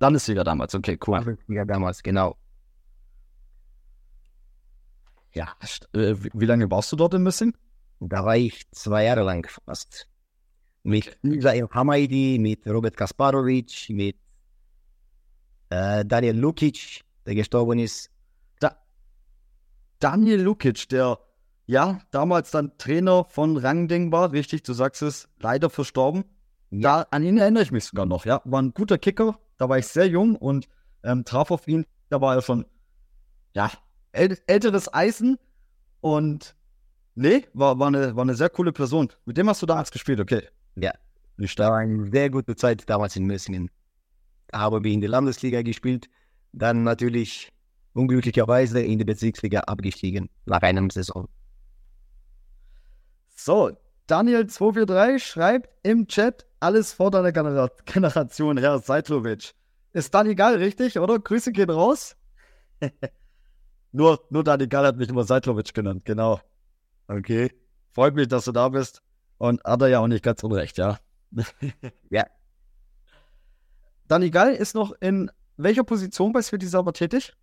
[0.00, 1.16] Landesliga damals, okay, cool.
[1.18, 2.36] Landesliga damals, genau.
[5.34, 5.54] Ja,
[5.92, 7.54] äh, wie lange warst du dort in Messing?
[8.00, 10.08] Da war ich zwei Jahre lang fast.
[10.84, 14.16] Mit Isael Hamaidi, mit Robert Kasparovic, mit
[15.68, 18.10] äh, Daniel Lukic, der gestorben ist.
[19.98, 21.18] Da Daniel Lukic, der
[21.66, 26.24] ja damals dann Trainer von Rangding war, richtig, du sagst es, leider verstorben.
[26.70, 27.02] Ja.
[27.02, 28.40] Da, an ihn erinnere ich mich sogar noch, ja.
[28.44, 30.68] War ein guter Kicker, da war ich sehr jung und
[31.02, 31.84] ähm, traf auf ihn.
[32.10, 32.64] Da war er schon,
[33.54, 33.70] ja,
[34.12, 35.38] äl älteres Eisen
[36.00, 36.54] und
[37.14, 39.08] nee, war, war, eine, war eine sehr coole Person.
[39.24, 40.48] Mit dem hast du damals gespielt, okay.
[40.76, 40.92] Ja,
[41.38, 43.70] ich war eine sehr gute Zeit damals in Mössingen.
[44.52, 46.08] Habe wir in der Landesliga gespielt,
[46.52, 47.52] dann natürlich
[47.98, 51.28] unglücklicherweise in die Bezirksliga abgestiegen nach einem Saison.
[53.34, 53.72] So,
[54.08, 59.52] Daniel243 schreibt im Chat, alles vor deiner Gener Generation, Herr Seidlovic.
[59.92, 61.18] Ist dann egal, richtig, oder?
[61.18, 62.16] Grüße gehen raus.
[63.92, 66.40] nur, nur dann egal hat mich immer Seidlovic genannt, genau.
[67.06, 67.52] Okay.
[67.92, 69.02] Freut mich, dass du da bist.
[69.38, 70.98] Und hat er ja auch nicht ganz unrecht, ja.
[72.10, 72.26] ja.
[74.08, 77.34] Dani Gall ist noch in welcher Position bei Sveti Sauber tätig?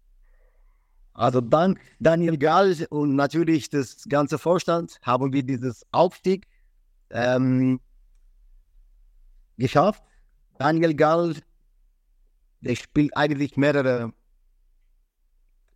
[1.15, 6.45] Also dank Daniel Gall und natürlich das ganze Vorstand haben wir dieses Aufstieg
[7.09, 7.79] ähm,
[9.57, 10.03] geschafft.
[10.57, 11.35] Daniel Gall,
[12.59, 14.11] der spielt eigentlich mehrere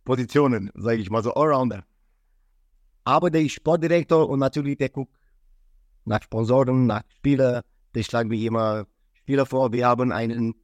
[0.04, 1.84] Positionen, sage ich mal so, Allrounder.
[3.04, 5.16] Aber der Sportdirektor und natürlich der guckt
[6.04, 7.62] nach Sponsoren, nach Spieler.
[7.94, 9.72] Das schlagen wir immer Spieler vor.
[9.72, 10.54] Wir haben einen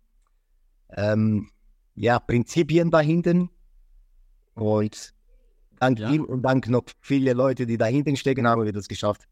[0.91, 1.49] ähm,
[1.95, 3.49] ja, Prinzipien dahinter.
[4.57, 5.15] Und
[5.79, 6.11] dank ja.
[6.11, 9.29] ihm und dank noch viele Leute, die dahinter stecken, haben wir das geschafft.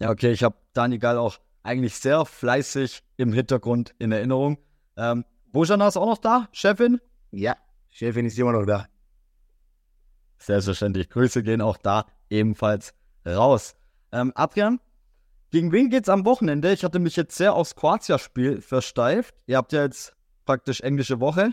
[0.00, 4.58] Ja, okay, ich habe Dani Gall auch eigentlich sehr fleißig im Hintergrund in Erinnerung.
[4.96, 7.00] Ähm, Bojana ist auch noch da, Chefin?
[7.30, 7.56] Ja,
[7.90, 8.86] Chefin ist immer noch da.
[10.38, 11.08] Selbstverständlich.
[11.08, 12.92] Grüße gehen auch da ebenfalls
[13.24, 13.76] raus.
[14.12, 14.80] Ähm, Adrian,
[15.50, 16.72] gegen wen geht's am Wochenende?
[16.72, 19.36] Ich hatte mich jetzt sehr aufs Kroatia-Spiel versteift.
[19.46, 20.13] Ihr habt ja jetzt
[20.44, 21.52] praktisch englische Woche.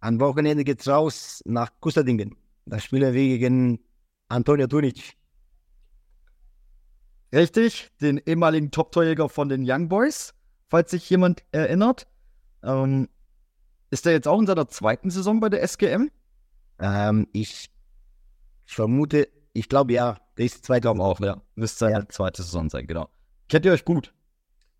[0.00, 2.36] Am Wochenende geht's raus nach Kusterdingen.
[2.66, 3.80] Da spielen wir gegen
[4.28, 5.16] Antonio Tunic.
[7.32, 10.34] Richtig, den ehemaligen Top-Torjäger von den Young Boys,
[10.68, 12.06] falls sich jemand erinnert.
[12.62, 13.08] Ähm,
[13.90, 16.10] ist er jetzt auch in seiner zweiten Saison bei der SGM?
[16.78, 17.70] Ähm, ich
[18.64, 20.90] vermute, ich glaube ja, der ist zweite.
[20.90, 21.40] Auch, ja.
[21.54, 22.08] Müsste seine ja.
[22.08, 23.08] zweite Saison sein, genau.
[23.48, 24.12] Kennt ihr euch gut?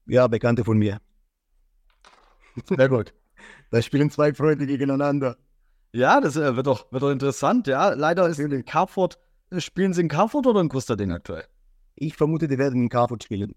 [0.07, 1.01] Ja, Bekannte von mir.
[2.69, 3.13] Sehr gut.
[3.71, 5.37] Da spielen zwei Freunde gegeneinander.
[5.93, 7.91] Ja, das äh, wird, doch, wird doch interessant, ja.
[7.91, 9.19] Leider ist in Carford,
[9.51, 11.45] äh, spielen sie in Carford oder in Kusterding aktuell?
[11.95, 13.55] Ich vermute, die werden in Carford spielen.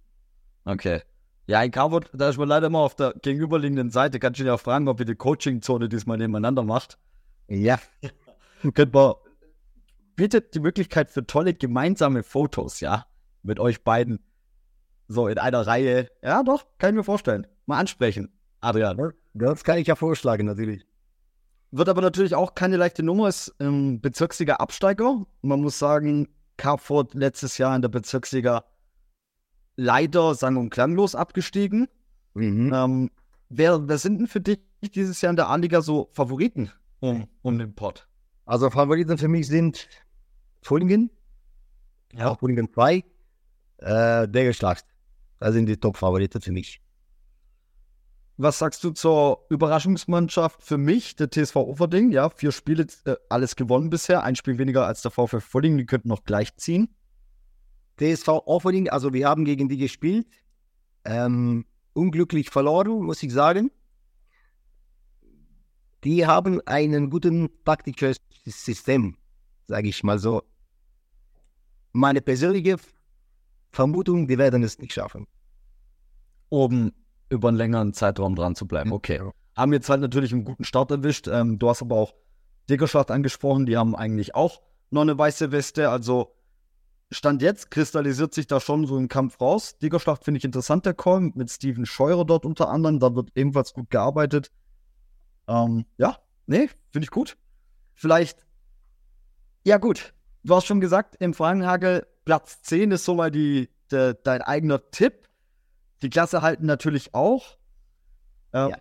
[0.65, 1.01] Okay.
[1.47, 4.19] Ja, in Carford, da ist man leider immer auf der gegenüberliegenden Seite.
[4.19, 6.97] Kannst du auch fragen, ob ihr die Coaching-Zone diesmal nebeneinander macht.
[7.47, 7.79] Ja.
[8.73, 9.15] Könnt man
[10.19, 13.05] bietet die Möglichkeit für tolle gemeinsame Fotos, ja,
[13.41, 14.19] mit euch beiden.
[15.07, 16.09] So in einer Reihe.
[16.21, 17.47] Ja, doch, kann ich mir vorstellen.
[17.67, 18.29] Mal ansprechen,
[18.61, 19.13] Adrian.
[19.33, 20.85] Das kann ich ja vorschlagen, natürlich.
[21.71, 25.25] Wird aber natürlich auch keine leichte Nummer, ist ähm, Bezirksliga Absteiger.
[25.41, 28.65] Man muss sagen, Carford letztes Jahr in der Bezirksliga
[29.75, 31.87] leider sang- und klanglos abgestiegen.
[32.33, 32.73] Mhm.
[32.73, 33.11] Ähm,
[33.49, 34.59] wer, wer sind denn für dich
[34.93, 38.07] dieses Jahr in der A-Liga so Favoriten um, um den Pott?
[38.45, 39.87] Also Favoriten für mich sind
[40.61, 41.11] Fulingen,
[42.13, 42.29] ja.
[42.29, 43.03] auch Fulingen 2,
[43.77, 44.85] äh, Degelschlacht.
[45.39, 46.81] Das sind die Top-Favoriten für mich.
[48.41, 52.09] Was sagst du zur Überraschungsmannschaft für mich, der TSV Offerding?
[52.09, 55.85] Ja, vier Spiele, äh, alles gewonnen bisher, ein Spiel weniger als der VfL Fulling, die
[55.85, 56.87] könnten noch gleich ziehen.
[57.97, 60.25] TSV Offerding, also wir haben gegen die gespielt.
[61.03, 63.71] Ähm, unglücklich verloren, muss ich sagen.
[66.05, 69.17] Die haben einen guten taktisches System,
[69.67, 70.43] sage ich mal so.
[71.91, 72.77] Meine persönliche
[73.69, 75.27] Vermutung, die werden es nicht schaffen.
[76.47, 76.93] Oben
[77.29, 78.91] über einen längeren Zeitraum dran zu bleiben.
[78.91, 79.17] Okay.
[79.17, 79.31] Ja.
[79.55, 81.27] Haben jetzt halt natürlich einen guten Start erwischt.
[81.27, 82.13] Ähm, du hast aber auch
[82.69, 83.65] Diggerschaft angesprochen.
[83.65, 85.89] Die haben eigentlich auch noch eine weiße Weste.
[85.89, 86.35] Also
[87.11, 89.77] Stand jetzt kristallisiert sich da schon so ein Kampf raus.
[89.79, 92.99] Diggerschlacht finde ich interessant, der Call, mit Steven Scheurer dort unter anderem.
[92.99, 94.51] Da wird ebenfalls gut gearbeitet.
[95.47, 97.35] Ähm, ja, nee, finde ich gut.
[97.95, 98.45] Vielleicht,
[99.65, 100.13] ja gut,
[100.43, 104.91] du hast schon gesagt, im Fragenhagel Platz 10 ist so mal die, de, dein eigener
[104.91, 105.27] Tipp.
[106.01, 107.57] Die Klasse halten natürlich auch.
[108.53, 108.77] Ähm, Ja.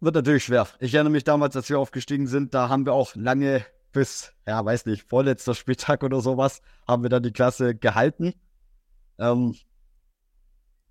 [0.00, 0.68] Wird natürlich schwer.
[0.78, 4.62] Ich erinnere mich damals, als wir aufgestiegen sind, da haben wir auch lange bis, ja,
[4.62, 8.34] weiß nicht, vorletzter Spieltag oder sowas, haben wir dann die Klasse gehalten.
[9.18, 9.56] Ähm,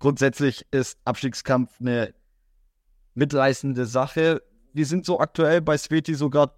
[0.00, 2.14] grundsätzlich ist Abstiegskampf eine
[3.14, 4.42] mitreißende Sache.
[4.72, 6.52] Wir sind so aktuell bei Sveti sogar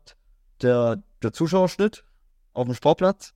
[0.63, 2.05] der, der Zuschauerschnitt
[2.55, 3.35] auf dem Sportplatz.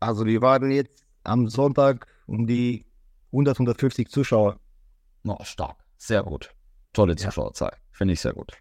[0.00, 2.85] Also wir waren jetzt am Sonntag um die
[3.32, 4.58] 100, 150 Zuschauer.
[5.26, 5.76] Oh, stark.
[5.96, 6.50] Sehr gut.
[6.92, 7.16] Tolle Ja.
[7.16, 7.76] Zuschauerzahl.
[7.90, 8.52] Finde ich sehr gut.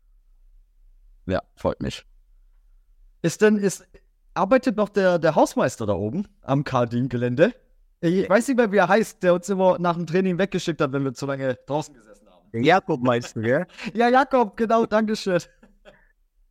[1.26, 2.06] Ja, freut mich.
[3.22, 3.86] Ist denn, ist,
[4.34, 7.54] arbeitet noch der, der Hausmeister da oben am Kardin-Gelände?
[8.02, 10.92] Ich weiß nicht mehr, wie er heißt, der uns immer nach dem Training weggeschickt hat,
[10.92, 12.52] wenn wir zu lange draußen gesessen haben.
[12.52, 13.66] Den Jakob meinst du, ja?
[13.94, 15.40] Ja, Jakob, genau, Dankeschön.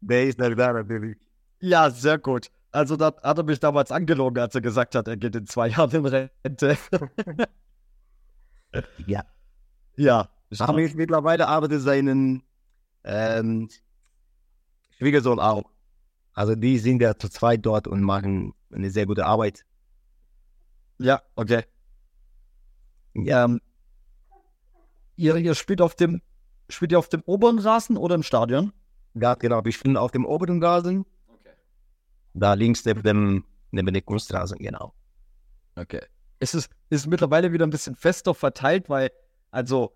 [0.00, 1.16] Der ist noch da natürlich.
[1.60, 2.50] Ja, sehr gut.
[2.72, 5.68] Also, da hat er mich damals angelogen, als er gesagt hat, er geht in zwei
[5.68, 6.76] Jahren in Rente.
[9.06, 9.24] Ja.
[9.96, 10.28] ja.
[10.58, 12.42] Aber jetzt mittlerweile arbeitet seinen
[13.04, 13.68] ähm,
[14.98, 15.64] Schwiegersohn auch.
[16.32, 19.64] Also die sind ja zu zweit dort und machen eine sehr gute Arbeit.
[20.98, 21.64] Ja, okay.
[23.14, 23.60] Ähm,
[25.16, 26.20] ihr, ihr spielt auf dem
[26.68, 28.72] spielt ihr auf dem oberen Rasen oder im Stadion?
[29.14, 29.64] Ja, genau.
[29.64, 31.54] Wir spielen auf dem oberen Rasen, Okay.
[32.32, 34.94] da links neben dem, neben dem Kunstrasen, genau.
[35.76, 36.00] Okay.
[36.38, 39.10] Es ist, ist mittlerweile wieder ein bisschen fester verteilt, weil,
[39.50, 39.94] also,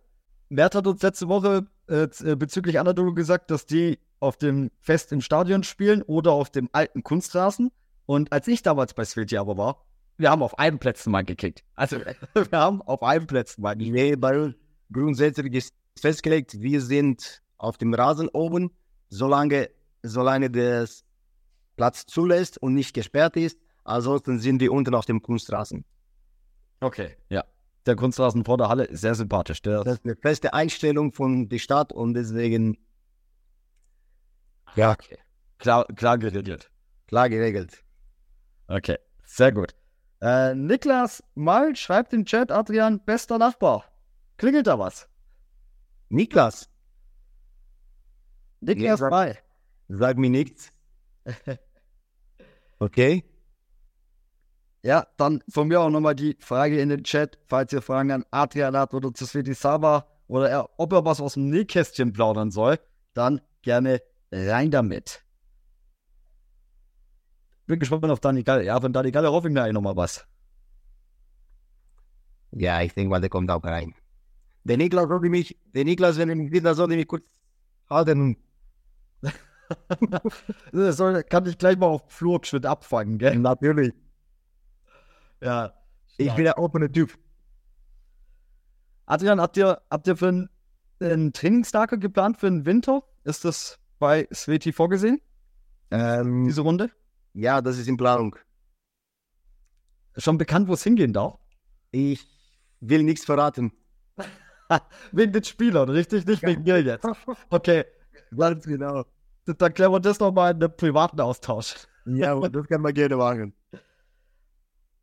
[0.49, 5.13] Mert hat uns letzte Woche äh, äh, bezüglich Anadolu gesagt, dass die auf dem Fest
[5.13, 7.71] im Stadion spielen oder auf dem alten Kunstrasen.
[8.07, 9.85] Und als ich damals bei Sveti aber war,
[10.17, 11.65] wir haben auf allen Plätzen mal gekickt.
[11.75, 11.99] Also,
[12.35, 13.95] wir haben auf allen Plätzen mal gekickt.
[13.95, 14.55] Nee, bei
[14.93, 18.71] grundsätzlich ist festgelegt, wir sind auf dem Rasen oben,
[19.09, 19.71] solange,
[20.03, 20.89] solange der
[21.77, 23.59] Platz zulässt und nicht gesperrt ist.
[23.85, 25.85] Ansonsten sind wir unten auf dem Kunstrasen.
[26.81, 27.17] Okay.
[27.29, 27.45] Ja.
[27.87, 29.63] Der Kunstrasen vor der Halle ist sehr sympathisch.
[29.63, 32.77] Der, Das ist eine feste Einstellung von der Stadt und deswegen
[34.77, 35.19] ja, okay.
[35.59, 36.71] Klar, klar geregelt.
[37.07, 37.83] klar geregelt.
[38.69, 39.75] Okay, sehr gut.
[40.21, 43.85] Äh, Niklas Mal schreibt im Chat, Adrian, bester Nachbar.
[44.37, 45.09] Klingelt da was?
[46.11, 46.69] Niklas,
[48.61, 49.39] Niklas Ja, Mal.
[49.89, 50.71] sag mir nichts.
[52.79, 53.25] Okay?
[54.83, 58.25] Ja, dann von mir auch nochmal die Frage in den Chat, falls ihr Fragen an
[58.31, 62.51] Adrian habt oder zu Sveti Sava oder er, ob er was aus dem Nähkästchen plaudern
[62.51, 62.79] soll,
[63.15, 65.25] dann gerne rein damit.
[67.67, 68.65] Bin gespannt auf Dani Galle.
[68.65, 70.27] Ja, von Dani Galle hoffe ich mir eigentlich nochmal was.
[72.53, 73.95] Ja, ich denke mal, der kommt auch rein.
[74.65, 77.25] Der Niklas sollte mich, der Niklas, wenn er mich sieht, dann sollte mich kurz
[77.91, 78.37] halten.
[80.73, 80.97] Das
[81.29, 83.37] kann ich gleich mal auf dem Flur geschwind abfangen, gell?
[83.39, 83.93] Natürlich.
[85.41, 85.73] Ja.
[86.17, 87.17] Ich bin der offene Typ.
[89.07, 90.49] Adrian, habt ihr, habt ihr für einen,
[91.01, 93.03] einen Trainingslager geplant für den Winter?
[93.25, 95.21] Ist das bei Sveti vorgesehen,
[95.91, 96.91] Ähm, diese Runde?
[97.35, 98.37] ja, das ist in Planung.
[100.17, 101.39] Schon bekannt, wo es hingehen darf?
[101.93, 102.27] Ich
[102.81, 103.73] will nichts verraten.
[105.13, 106.27] Wegen den Spielern, richtig?
[106.27, 107.07] Nicht wegen mir jetzt.
[107.49, 107.85] Okay,
[108.37, 109.05] Ganz genau.
[109.47, 111.75] dann klären wir das nochmal in einem privaten Austausch.
[112.05, 113.55] Ja, das kann man gerne machen.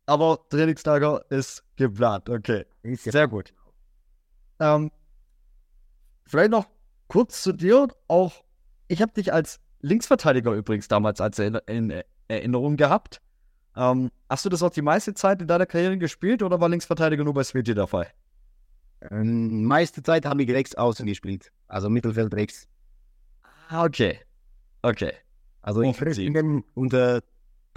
[0.06, 2.64] Aber Trainingslager ist geplant, okay.
[2.94, 3.52] Sehr gut.
[4.60, 4.90] Ähm,
[6.24, 6.66] vielleicht noch
[7.08, 7.88] kurz zu dir.
[8.08, 8.44] Auch
[8.88, 13.20] ich habe dich als Linksverteidiger übrigens damals als in, in Erinnerung gehabt.
[13.76, 17.24] Ähm, hast du das auch die meiste Zeit in deiner Karriere gespielt oder war Linksverteidiger
[17.24, 18.06] nur bei Sveti der Fall?
[19.10, 21.52] Ähm, meiste Zeit habe ich rechts außen gespielt.
[21.68, 22.66] Also Mittelfeld rechts.
[23.68, 24.20] Ah, okay.
[24.82, 25.12] Okay.
[25.62, 26.32] Also in Offensiv.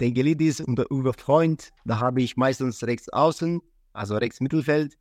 [0.00, 3.60] unter Dengelidis, unter Uwe Freund, da habe ich meistens rechts außen,
[3.92, 4.96] also rechts Mittelfeld.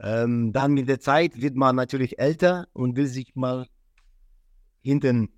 [0.00, 3.66] Ähm, dann mit der Zeit wird man natürlich älter und will sich mal
[4.82, 5.28] hinten,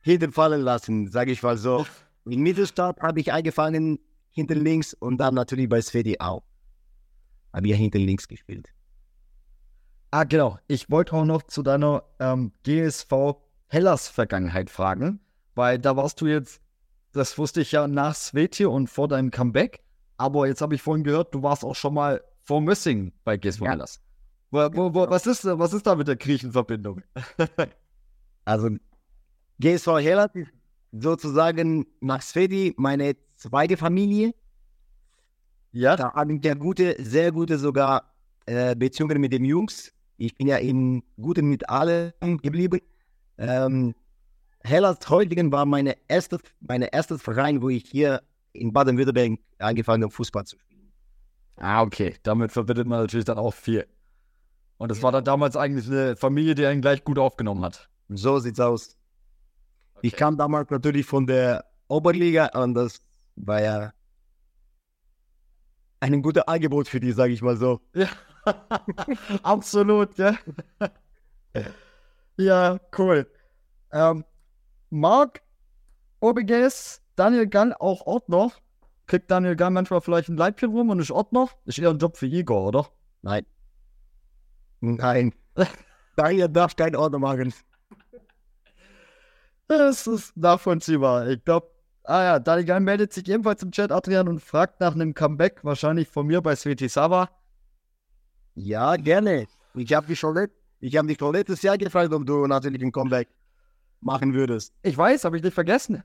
[0.00, 1.86] hinten fallen lassen, sage ich mal so.
[2.24, 3.98] In Mittelstadt habe ich angefangen
[4.30, 6.42] hinten links und dann natürlich bei Sveti auch.
[7.52, 8.68] Habe ich hinten links gespielt.
[10.10, 10.58] Ah, genau.
[10.68, 13.36] Ich wollte auch noch zu deiner ähm, GSV
[13.68, 15.20] Hellas-Vergangenheit fragen,
[15.54, 16.62] weil da warst du jetzt,
[17.12, 19.82] das wusste ich ja nach Sveti und vor deinem Comeback,
[20.16, 23.62] aber jetzt habe ich vorhin gehört, du warst auch schon mal vor Mössing bei GSV
[23.62, 23.84] Ja.
[24.50, 27.02] Wo, wo, wo, was, ist, was ist da mit der Griechenverbindung?
[28.44, 28.70] Also
[29.60, 30.50] GSV Hellas ist
[30.90, 34.34] sozusagen nach Sveti meine zweite Familie.
[35.72, 38.14] Ja, Da habe ich ja gute, sehr gute sogar
[38.46, 39.92] äh, Beziehungen mit den Jungs.
[40.16, 42.80] Ich bin ja in guten mit allen geblieben.
[43.36, 43.94] Ähm,
[44.68, 50.12] Hellas Heutigen war meine erste, meine erstes Verein, wo ich hier in Baden-Württemberg angefangen habe,
[50.12, 50.92] Fußball zu spielen.
[51.56, 52.14] Ah, okay.
[52.22, 53.86] Damit verbindet man natürlich dann auch viel.
[54.76, 57.88] Und das war dann damals eigentlich eine Familie, die einen gleich gut aufgenommen hat.
[58.08, 58.96] So sieht's aus.
[60.02, 60.16] Ich Okay.
[60.16, 63.00] kam damals natürlich von der Oberliga und das
[63.36, 63.92] war ja
[66.00, 67.80] ein gutes Angebot für die, sage ich mal so.
[67.94, 68.08] Ja,
[69.42, 70.36] absolut, ja.
[72.36, 73.26] ja, cool.
[73.90, 74.24] Ähm,
[74.90, 75.42] Marc,
[76.20, 78.52] OBGS, Daniel Gall, auch Ordner.
[79.06, 81.48] Kriegt Daniel Gall manchmal vielleicht ein Leibchen rum und ist Ordner?
[81.64, 82.88] Ist eher ein Job für Igor, oder?
[83.22, 83.44] Nein.
[84.80, 85.34] Nein.
[86.16, 87.52] Daniel darf kein Ordner machen.
[89.66, 91.28] Das ist nachvollziehbar.
[91.28, 91.70] Ich glaube,
[92.04, 95.62] ah ja, Daniel Gall meldet sich ebenfalls im Chat, Adrian, und fragt nach einem Comeback,
[95.62, 97.28] wahrscheinlich von mir bei Svetisava.
[98.54, 99.46] Ja, gerne.
[99.74, 100.48] Ich habe dich schon,
[100.80, 103.28] ich hab dich schon letztes Jahr gefragt, ob du natürlich ein Comeback
[104.00, 104.74] machen würdest.
[104.82, 106.02] Ich weiß, habe ich nicht vergessen.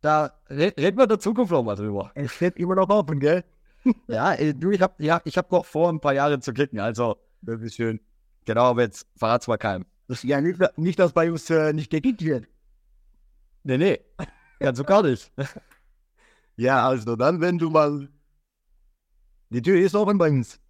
[0.00, 2.10] Da re reden wir in der Zukunft noch mal drüber.
[2.14, 3.44] Es steht immer noch offen, gell?
[4.08, 6.80] Ja, äh, du, ich habe ja, ich hab noch vor, ein paar Jahre zu klicken.
[6.80, 8.00] Also, ist schön.
[8.44, 9.86] genau, aber jetzt verrat's mal keinem.
[10.22, 12.46] Ja, nicht, nicht dass bei uns äh, nicht gekickt wird.
[13.62, 14.00] Nee, nee.
[14.58, 15.32] Ganz so gar nicht.
[16.56, 18.08] Ja, also dann, wenn du mal.
[19.48, 20.60] Die Tür ist offen bei uns.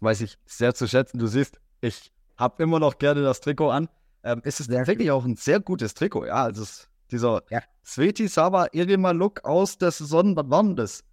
[0.00, 1.18] weiß ich sehr zu schätzen.
[1.18, 3.88] Du siehst, ich habe immer noch gerne das Trikot an.
[4.24, 6.26] Ähm, es ist Sehr tatsächlich auch ein sehr gutes Trikot.
[6.26, 7.62] Ja, also es, dieser Ja.
[7.84, 11.04] Sveti Sava Irima Look aus der Saison, wann war denn das?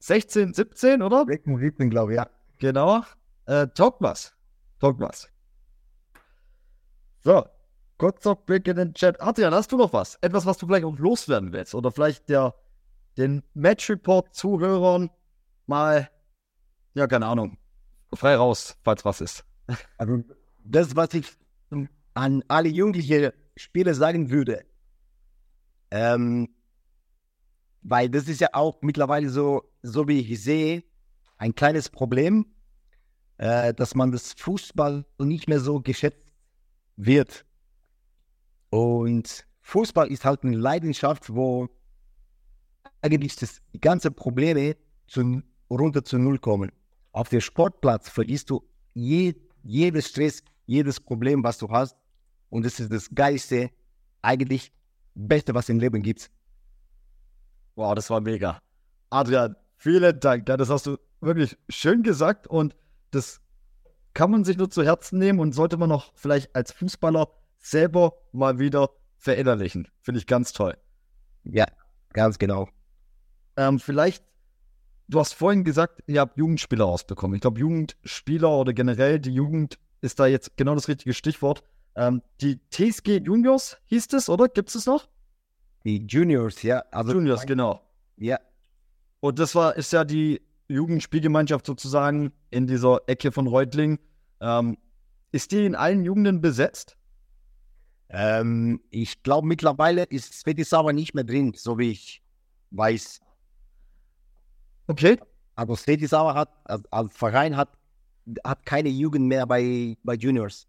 [0.00, 1.24] 16, 17, oder?
[1.26, 2.28] 17, glaube ich, ja.
[2.58, 3.02] Genau.
[3.46, 4.34] Äh, taugt was.
[4.80, 5.28] Taugt was.
[7.20, 7.44] So,
[7.98, 9.20] kurzer Blick in den Chat.
[9.20, 10.16] Adrian, hast du noch was?
[10.20, 11.74] Etwas, was du vielleicht auch loswerden willst?
[11.74, 12.54] Oder vielleicht der,
[13.16, 15.10] den Match-Report-Zuhörern
[15.66, 16.10] mal,
[16.94, 17.58] ja, keine Ahnung,
[18.12, 19.44] frei raus, falls was ist.
[19.98, 20.22] Also,
[20.64, 21.36] das, was ich
[22.16, 24.64] an alle jugendlichen Spieler sagen würde,
[25.90, 26.48] ähm,
[27.82, 30.82] weil das ist ja auch mittlerweile so, so wie ich sehe,
[31.36, 32.46] ein kleines Problem,
[33.36, 36.32] äh, dass man das Fußball nicht mehr so geschätzt
[36.96, 37.44] wird.
[38.70, 41.68] Und Fußball ist halt eine Leidenschaft, wo
[43.02, 44.74] eigentlich das, die ganzen Probleme
[45.06, 46.72] zu, runter zu Null kommen.
[47.12, 51.94] Auf dem Sportplatz vergisst du je, jedes Stress, jedes Problem, was du hast.
[52.50, 53.70] Und das ist das Geilste,
[54.22, 54.72] eigentlich
[55.14, 56.30] Beste, was im Leben gibt.
[57.74, 58.60] Wow, das war mega.
[59.10, 60.48] Adrian, vielen Dank.
[60.48, 62.74] Ja, das hast du wirklich schön gesagt und
[63.10, 63.40] das
[64.14, 67.28] kann man sich nur zu Herzen nehmen und sollte man auch vielleicht als Fußballer
[67.58, 69.88] selber mal wieder verinnerlichen.
[70.00, 70.76] Finde ich ganz toll.
[71.44, 71.66] Ja,
[72.12, 72.68] ganz genau.
[73.56, 74.24] Ähm, vielleicht,
[75.08, 77.36] du hast vorhin gesagt, ihr habt Jugendspieler rausbekommen.
[77.36, 81.62] Ich glaube, Jugendspieler oder generell die Jugend ist da jetzt genau das richtige Stichwort.
[81.96, 84.48] Ähm, die TSG Juniors hieß es, oder?
[84.48, 85.08] Gibt es noch?
[85.84, 86.84] Die Juniors, ja.
[86.90, 87.80] Also, Juniors, genau.
[88.16, 88.38] Ja,
[89.20, 93.98] Und das war, ist ja die Jugendspielgemeinschaft sozusagen in dieser Ecke von Reutling.
[94.40, 94.78] Ähm,
[95.32, 96.96] ist die in allen Jugenden besetzt?
[98.10, 102.22] ähm, ich glaube, mittlerweile ist Svetisava nicht mehr drin, so wie ich
[102.70, 103.20] weiß.
[104.86, 105.18] Okay.
[105.56, 107.70] Also Svetisava hat, als, als Verein hat,
[108.44, 110.66] hat keine Jugend mehr bei, bei Juniors.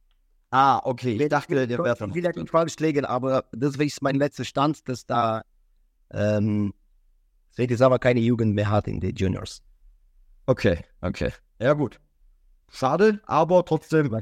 [0.49, 1.21] Ah, okay.
[1.21, 5.43] Ich dachte, der wäre nicht falsch legen, aber das ist mein letzter Stand, dass da
[6.11, 6.73] ähm,
[7.53, 9.61] Svetisava keine Jugend mehr hat in den Juniors.
[10.45, 11.33] Okay, okay.
[11.59, 11.99] Ja, gut.
[12.71, 14.15] Schade, aber trotzdem,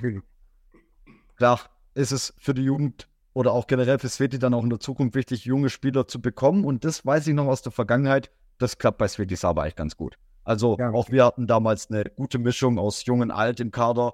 [1.36, 1.59] klar,
[1.93, 5.15] ist es für die Jugend oder auch generell für Sveti dann auch in der Zukunft
[5.15, 6.63] wichtig, junge Spieler zu bekommen.
[6.63, 8.32] Und das weiß ich noch aus der Vergangenheit.
[8.57, 10.17] Das klappt bei Sveti Saba eigentlich ganz gut.
[10.43, 10.91] Also Ja.
[10.91, 14.13] auch wir hatten damals eine gute Mischung aus jung und alt im Kader.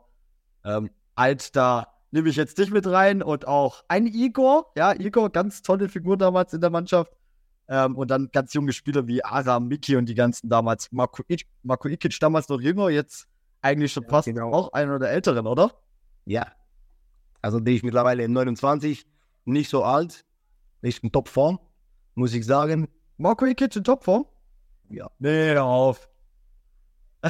[0.65, 4.71] Ähm, alt, da nehme ich jetzt dich mit rein und auch ein Igor.
[4.75, 7.11] Ja, Igor, ganz tolle Figur damals in der Mannschaft.
[7.67, 10.91] Ähm, und dann ganz junge Spieler wie Aram, Miki und die ganzen damals.
[10.91, 13.27] Marco, Ik Marco Ikic damals noch jünger, jetzt
[13.61, 14.51] eigentlich schon Ja, fast genau.
[14.51, 15.71] auch einer der Älteren, oder?
[16.25, 16.47] Ja.
[17.41, 19.05] Also die ist mittlerweile 29,
[19.45, 20.25] nicht so alt,
[20.81, 21.59] ist in Topform,
[22.15, 22.87] muss ich sagen.
[23.17, 24.25] Marco Ikic in Topform?
[24.89, 25.09] Ja.
[25.19, 26.09] Nee, hör auf.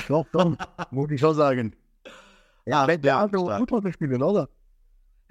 [0.08, 0.56] Doch, doch,
[0.90, 1.76] muss ich schon sagen.
[2.64, 4.48] Ja, wenn der andere Fußball spielen, oder?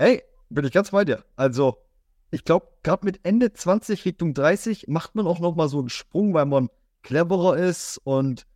[0.01, 1.23] Hey, bin ich ganz bei dir.
[1.37, 1.77] Also,
[2.31, 5.91] ich glaube, gerade mit Ende 20 Richtung 30 macht man auch noch mal so einen
[5.91, 6.71] Sprung, weil man
[7.03, 8.47] cleverer ist und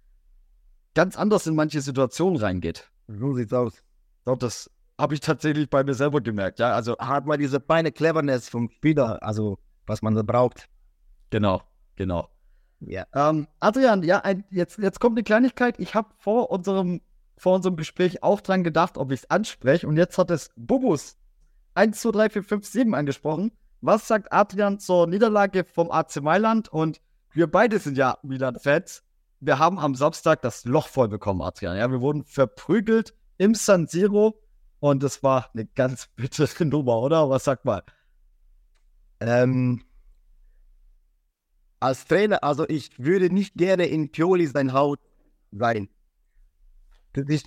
[0.94, 2.90] ganz anders in manche Situationen reingeht.
[3.08, 3.84] So sieht's aus.
[4.24, 6.60] Glaube, das habe ich tatsächlich bei mir selber gemerkt.
[6.60, 10.70] Ja, also Hat man diese feine Cleverness vom Spieler, also was man da braucht.
[11.28, 11.60] genau,
[11.96, 12.26] genau.
[12.80, 13.04] Ja.
[13.14, 15.78] Ähm, Adrian, ja, ein, jetzt, jetzt kommt eine Kleinigkeit.
[15.78, 17.02] Ich habe vor unserem,
[17.36, 19.86] vor unserem Gespräch auch dran gedacht, ob ich es anspreche.
[19.86, 21.18] Und jetzt hat es Bubus
[21.74, 23.52] 1, 2, 3, 4, 5, 7 angesprochen.
[23.80, 26.68] Was sagt Adrian zur Niederlage vom AC Mailand?
[26.68, 27.00] Und
[27.32, 29.02] wir beide sind ja Milan-Fans.
[29.40, 31.76] Wir haben am Samstag das Loch voll bekommen, Adrian.
[31.76, 34.40] Ja, wir wurden verprügelt im San Siro.
[34.80, 37.28] Und das war eine ganz bittere Nummer, oder?
[37.28, 37.82] Was sagt mal?
[39.20, 39.82] Ähm,
[41.80, 45.00] als Trainer, also ich würde nicht gerne in Pioli sein Haut
[45.52, 45.88] sein.
[47.12, 47.46] Das ist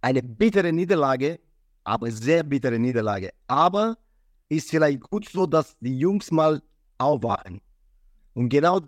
[0.00, 1.40] eine bittere Niederlage,
[1.84, 3.30] aber sehr bittere Niederlage.
[3.46, 3.96] Aber
[4.48, 6.62] ist vielleicht gut so, dass die Jungs mal
[6.98, 7.60] aufwachen.
[8.34, 8.80] Und genau,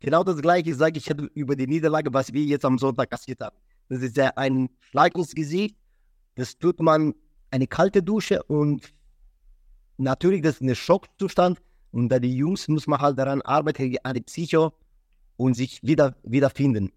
[0.00, 3.56] genau das Gleiche sage ich über die Niederlage, was wir jetzt am Sonntag kassiert haben.
[3.88, 5.76] Das ist ja ein Schlag ins Gesicht.
[6.34, 7.14] Das tut man
[7.50, 8.92] eine kalte Dusche und
[9.96, 11.60] natürlich, das ist ein Schockzustand.
[11.90, 14.72] Und da die Jungs muss man halt daran arbeiten, an die Psycho
[15.36, 16.92] und sich wieder wiederfinden.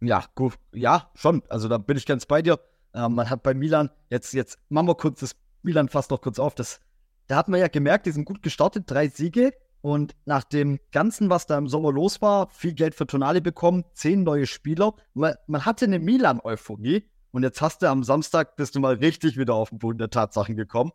[0.00, 0.54] Ja, gut.
[0.72, 1.42] Ja, schon.
[1.48, 2.58] Also da bin ich ganz bei dir.
[2.94, 6.38] Ähm, man hat bei Milan, jetzt, jetzt machen wir kurz das Milan fast noch kurz
[6.38, 6.54] auf.
[6.54, 6.80] Das,
[7.26, 9.52] da hat man ja gemerkt, die sind gut gestartet, drei Siege.
[9.80, 13.84] Und nach dem Ganzen, was da im Sommer los war, viel Geld für Tonali bekommen,
[13.94, 14.94] zehn neue Spieler.
[15.12, 17.08] Man, man hatte eine Milan-Euphorie.
[17.32, 20.10] Und jetzt hast du am Samstag, bist du mal richtig wieder auf den Boden der
[20.10, 20.92] Tatsachen gekommen.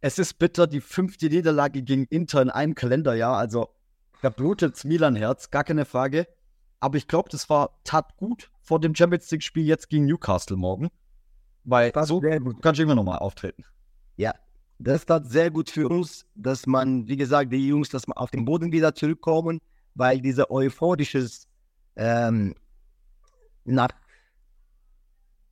[0.00, 3.36] Es ist bitter, die fünfte Niederlage gegen Inter in einem Kalenderjahr.
[3.36, 3.68] Also
[4.20, 6.26] da blutet's Milan-Herz, gar keine Frage.
[6.80, 10.90] Aber ich glaube, das war tat gut vor dem Champions League-Spiel jetzt gegen Newcastle morgen.
[11.64, 12.62] Weil Das so sehr gut.
[12.62, 13.64] kann ich immer nochmal auftreten.
[14.16, 14.34] Ja,
[14.78, 18.30] das tat sehr gut für uns, dass man, wie gesagt, die Jungs, dass man auf
[18.30, 19.60] den Boden wieder zurückkommen,
[19.94, 21.46] weil dieser euphorisches
[21.96, 22.54] ähm,
[23.64, 23.90] nach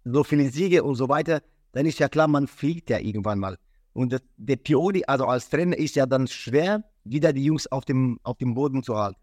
[0.05, 1.43] so vielen Siege und so weiter,
[1.73, 3.59] dann ist ja klar, man fliegt ja irgendwann mal.
[3.93, 7.85] Und das, der Pioli, also als Trainer, ist ja dann schwer, wieder die Jungs auf
[7.85, 9.21] dem, auf dem Boden zu halten.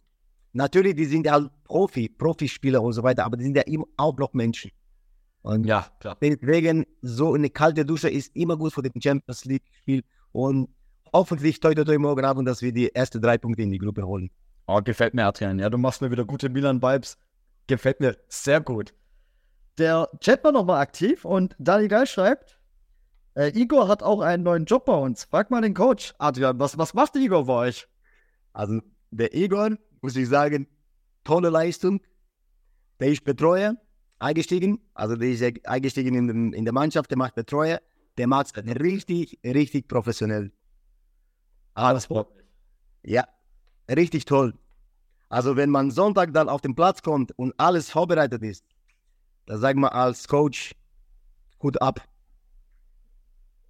[0.54, 3.86] Natürlich, die sind ja halt Profi, Profispieler und so weiter, aber die sind ja immer
[3.98, 4.72] auch noch Menschen.
[5.46, 6.18] Und Ja, klar.
[6.22, 10.04] Deswegen, so eine kalte Dusche ist immer gut für den Champions League-Spiel.
[10.32, 10.70] Und
[11.14, 14.08] hoffentlich toi toi toi morgen Abend, dass wir die ersten drei Punkte in die Gruppe
[14.08, 14.32] holen.
[14.66, 15.60] Oh, gefällt mir, Adrian.
[15.60, 17.20] Ja, du machst mir wieder gute Milan-Vibes.
[17.68, 18.96] Gefällt mir sehr gut.
[19.78, 22.60] Der Chat war nochmal aktiv und Dani Geil schreibt,
[23.36, 25.26] äh, Igor hat auch einen neuen Job bei uns.
[25.26, 26.16] Frag mal den Coach.
[26.18, 27.88] Adrian, was, was macht Igor bei euch?
[28.52, 28.82] Also
[29.12, 30.68] der Egon, muss ich sagen,
[31.24, 32.02] tolle Leistung.
[33.00, 33.76] Der ist Betreuer
[34.26, 34.80] eingestiegen.
[34.94, 37.82] Also der ist eingestiegen in, den, in der Mannschaft, der macht Betreuer.
[38.18, 40.52] Der macht es richtig, richtig professionell.
[43.04, 43.14] Mich.
[43.14, 43.28] Ja,
[43.90, 44.54] richtig toll.
[45.30, 48.66] Also wenn man Sonntag dann auf den Platz kommt und alles vorbereitet ist,
[49.46, 50.76] da sagen wir als Coach,
[51.62, 52.02] Hut ab.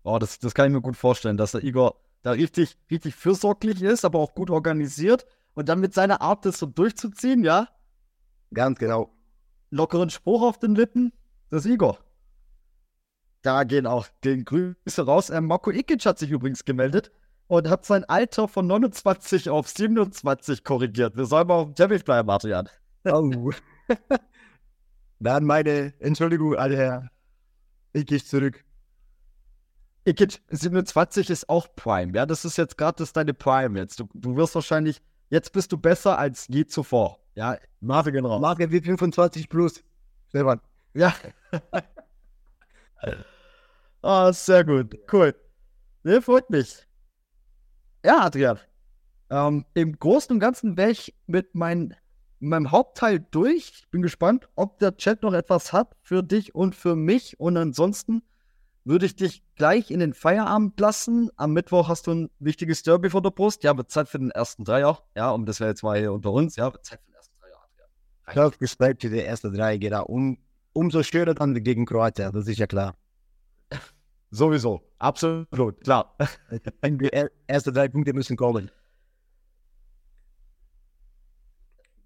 [0.04, 3.82] Oh, das, das kann ich mir gut vorstellen, dass der Igor da richtig, richtig fürsorglich
[3.82, 5.26] ist, aber auch gut organisiert.
[5.54, 7.70] Und dann mit seiner Art, das so durchzuziehen, ja,
[8.54, 9.12] Ganz genau.
[9.76, 11.12] Lockeren Spruch auf den Lippen,
[11.50, 12.00] das ist Igor.
[13.42, 15.30] Da gehen auch den Grüße raus.
[15.30, 17.12] Ähm, Marco Ikic hat sich übrigens gemeldet
[17.48, 21.16] und hat sein Alter von 29 auf 27 korrigiert.
[21.16, 22.68] Wir sollen mal auf dem Teppich bleiben, Adrian.
[23.04, 23.52] Oh.
[25.20, 26.56] Dann meine Entschuldigung.
[27.94, 28.64] Ich gehe zurück.
[30.06, 32.26] Ikic 27 ist auch Prime, ja.
[32.26, 34.00] Das ist jetzt gerade das deine Prime jetzt.
[34.00, 37.20] Du, du wirst wahrscheinlich, jetzt bist du besser als je zuvor.
[37.36, 38.42] Ja, Marke gehen raus.
[38.42, 39.84] Marke wie 25 plus.
[40.30, 40.60] Stefan.
[40.94, 41.14] Ja.
[44.02, 44.96] Ah, sehr gut.
[45.12, 45.34] Cool.
[46.04, 46.86] Ne, freut mich.
[48.06, 48.60] Ja, Adrian.
[49.32, 51.96] Ähm, Im Großen und Ganzen wäre ich mit mein,
[52.40, 53.72] meinem Hauptteil durch.
[53.80, 57.40] Ich bin gespannt, ob der Chat noch etwas hat für dich und für mich.
[57.40, 58.22] Und ansonsten
[58.86, 61.30] würde ich dich gleich in den Feierabend lassen.
[61.36, 63.64] Am Mittwoch hast du ein wichtiges Derby vor der Brust.
[63.64, 65.04] Ja, wird Zeit für den ersten Dreier.
[65.16, 66.56] Ja, um das wäre jetzt mal hier unter uns.
[66.56, 67.90] Ja, wird Zeit für den ersten Dreier, Adrian.
[68.30, 70.06] Ich habe Respekt für die ersten drei, genau.
[70.06, 70.38] Und
[70.74, 72.96] umso schöner dann gegen Kroatien, das ist ja klar.
[74.30, 74.82] Sowieso.
[75.00, 75.82] Absolut.
[75.84, 76.16] Klar.
[76.86, 78.70] Die er- ersten drei Punkte müssen kommen.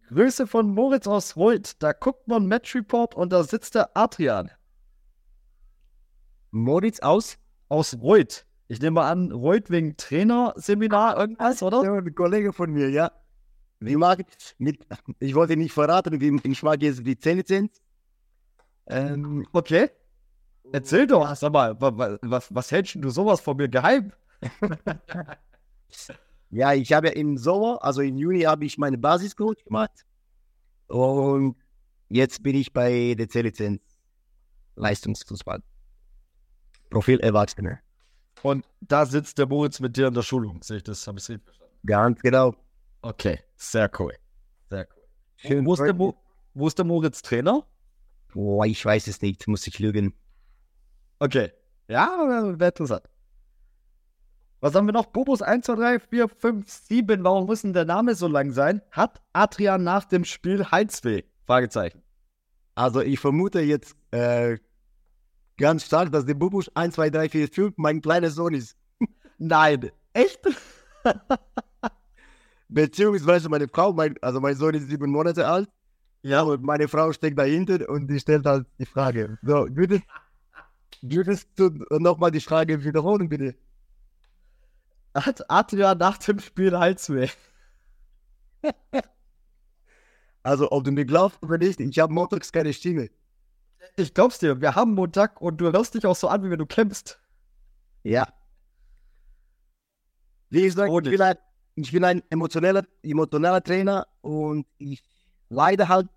[0.07, 1.73] Grüße von Moritz aus Reut.
[1.79, 4.49] Da guckt man Match Report und da sitzt der Adrian
[6.51, 7.37] Moritz aus?
[7.69, 8.45] aus Reut.
[8.67, 11.83] Ich nehme mal an, Reut wegen Trainerseminar, irgendwas, oder?
[11.83, 13.11] Ja, ein Kollege von mir, ja.
[13.79, 14.55] Wie mag ich?
[14.57, 14.85] Mit,
[15.19, 17.81] ich wollte nicht verraten, wie ich mag jetzt die Zähnezenz.
[18.87, 19.89] Ähm, Okay.
[20.71, 24.11] Erzähl doch, sag mal, was, was, was hältst du sowas von mir geheim?
[26.51, 30.05] Ja, ich habe ja im Sommer, also im Juni, habe ich meine Basiscoach gemacht.
[30.87, 31.55] Und
[32.09, 33.81] jetzt bin ich bei der C-Lizenz
[34.75, 35.61] Leistungsfußball.
[36.89, 37.79] Profil Erwachsene.
[38.41, 41.27] Und da sitzt der Moritz mit dir in der Schulung, sehe ich das, habe ich
[41.27, 41.75] richtig verstanden?
[41.85, 42.55] Ganz genau.
[43.01, 44.13] Okay, sehr cool.
[44.69, 45.03] Sehr cool.
[45.35, 46.15] Schön Wo ist, der Mo
[46.53, 47.65] wo ist der Moritz Trainer?
[48.33, 50.13] Boah, ich weiß es nicht, muss ich lügen.
[51.19, 51.51] Okay.
[51.87, 52.07] Ja,
[52.57, 53.03] wäre interessant.
[54.61, 55.05] Was haben wir noch?
[55.05, 57.23] Bobos 1, 2, 3, 4, 5, 7.
[57.23, 58.81] Warum muss denn der Name so lang sein?
[58.91, 61.23] Hat Adrian nach dem Spiel Halsweh?
[61.45, 62.03] Fragezeichen.
[62.75, 64.57] Also ich vermute jetzt äh,
[65.59, 68.75] ganz stark, dass der Bubusch 1, 2, 3, 4, 5 mein kleiner Sohn ist.
[69.37, 69.91] Nein.
[70.13, 70.39] Echt?
[72.69, 75.69] Beziehungsweise meine Frau, mein, also mein Sohn ist sieben Monate alt.
[76.21, 79.37] Ja, und meine Frau steckt dahinter und die stellt halt die Frage.
[79.41, 80.03] So, würdest,
[81.01, 83.55] würdest du nochmal die Frage wiederholen, bitte?
[85.15, 87.29] Hat Adrian nach dem Spiel Halsweh?
[90.41, 93.09] Also, ob du mir glaubst oder nicht, ich habe montags keine Stimme.
[93.95, 96.59] Ich glaub's dir, wir haben Montag und du hörst dich auch so an, wie wenn
[96.59, 97.19] du kämpfst.
[98.03, 98.27] Ja.
[100.49, 101.35] Wie gesagt, ich bin, ein,
[101.75, 105.03] ich bin ein emotioneller, emotioneller Trainer und ich
[105.49, 106.09] leide halt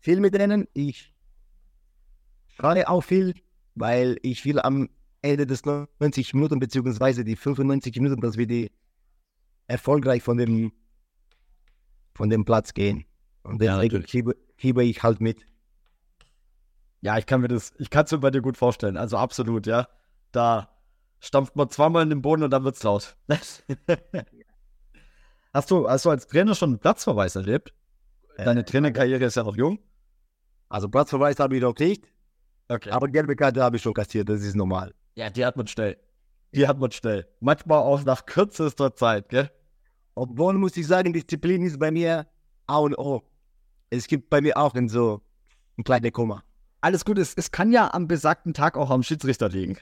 [0.00, 0.68] viel mit denen.
[0.74, 1.12] Ich
[2.48, 3.34] schreie auch viel,
[3.74, 4.90] weil ich will am
[5.22, 8.70] Ende des 90 Minuten beziehungsweise die 95 Minuten, dass wir die
[9.68, 10.72] erfolgreich von dem,
[12.14, 13.04] von dem Platz gehen.
[13.44, 15.46] Und deswegen ja, hiebe ich halt mit.
[17.02, 18.96] Ja, ich kann mir das, ich kann es mir bei dir gut vorstellen.
[18.96, 19.88] Also absolut, ja.
[20.30, 20.70] Da
[21.18, 23.16] stampft man zweimal in den Boden und dann wird's laut.
[25.52, 27.74] hast du, hast du als Trainer schon einen Platzverweis erlebt?
[28.36, 29.80] Deine äh, Trainerkarriere ist ja noch jung.
[30.68, 32.06] Also Platzverweis habe ich noch nicht.
[32.68, 32.90] Okay.
[32.90, 34.94] Aber gelbe Karte habe ich schon kassiert, das ist normal.
[35.16, 35.98] Ja, die hat man schnell.
[36.54, 37.26] Die hat man schnell.
[37.40, 39.50] Manchmal auch nach kürzester Zeit, gell?
[40.14, 42.26] Obwohl muss ich sagen, Disziplin ist bei mir
[42.66, 43.22] A und O.
[43.90, 45.20] Es gibt bei mir auch so
[45.76, 46.44] ein kleines Komma.
[46.82, 49.78] Alles gut, es, es kann ja am besagten Tag auch am Schiedsrichter liegen.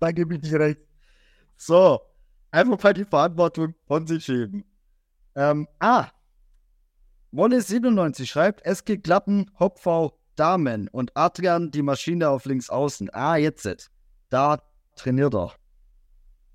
[0.00, 0.80] da gebe ich dir recht.
[1.56, 2.00] So,
[2.50, 4.64] einfach mal die Verantwortung von sich schieben.
[5.34, 6.08] Ähm, ah,
[7.32, 13.08] Wolle97 schreibt, SG Klappen, Hopfau, Damen und Adrian die Maschine auf links außen.
[13.14, 13.90] Ah, jetzt.
[14.28, 14.62] Da
[14.94, 15.52] trainiert er.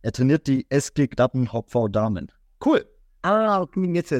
[0.03, 2.31] Er trainiert die SG Klappen, Hopfau, Damen.
[2.63, 2.85] Cool.
[3.23, 4.13] Ah, jetzt.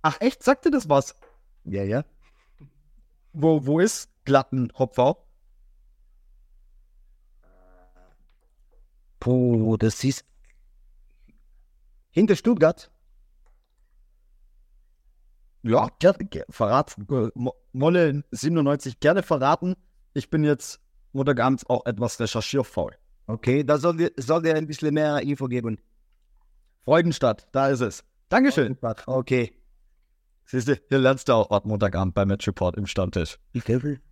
[0.00, 0.42] Ach, echt?
[0.42, 1.14] Sagt dir das was?
[1.64, 2.04] Ja, ja.
[3.40, 5.24] Wo, wo ist Glatten Hopfau?
[9.20, 10.24] Puh, das ist
[12.10, 12.90] hinter Stuttgart.
[15.62, 16.18] Ja, gerne,
[16.50, 17.06] verraten.
[17.72, 19.76] Molle 97 gerne verraten.
[20.14, 20.80] Ich bin jetzt
[21.12, 22.96] Montagabend auch etwas recherchierfaul.
[23.28, 25.78] Okay, da soll dir, soll dir ein bisschen mehr Info geben.
[26.80, 28.04] Freudenstadt, da ist es.
[28.30, 28.76] Dankeschön.
[29.06, 29.57] Okay.
[30.50, 33.38] Siehst du, hier lernst du auch was Montagabend beim Match Report im Stammtisch.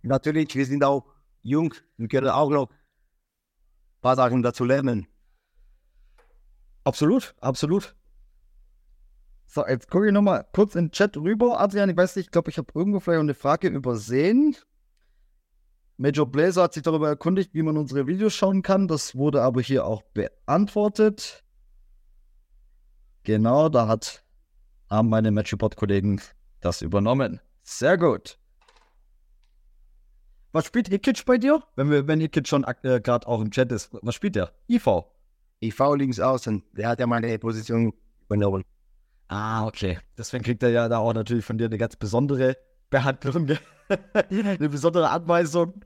[0.03, 1.05] Natürlich, wir sind auch
[1.41, 1.73] jung.
[1.97, 5.07] Wir können auch noch ein paar Sachen dazu lernen.
[6.83, 7.95] Absolut, absolut.
[9.47, 11.59] So, jetzt gucke ich nochmal kurz in den Chat rüber.
[11.59, 14.55] Adrian, ich weiß nicht, ich glaube, ich habe irgendwo vielleicht eine Frage übersehen.
[15.97, 18.87] Major Blazer hat sich darüber erkundigt, wie man unsere Videos schauen kann.
[18.87, 21.43] Das wurde aber hier auch beantwortet.
[23.23, 24.23] Genau, da hat,
[24.89, 26.21] haben meine Matchreport-Kollegen
[26.61, 27.39] das übernommen.
[27.63, 28.37] Sehr gut.
[30.51, 31.61] Was spielt Ikic bei dir?
[31.75, 34.51] Wenn, wir, wenn Ikic schon äh, gerade auch im Chat ist, was spielt der?
[34.69, 35.03] IV.
[35.61, 36.63] IV links außen.
[36.73, 37.93] Der hat ja meine Position
[38.25, 38.63] übernommen.
[39.27, 39.99] Ah, okay.
[40.17, 42.57] Deswegen kriegt er ja da auch natürlich von dir eine ganz besondere
[42.89, 43.57] Behandlung.
[44.29, 45.83] eine besondere Anweisung.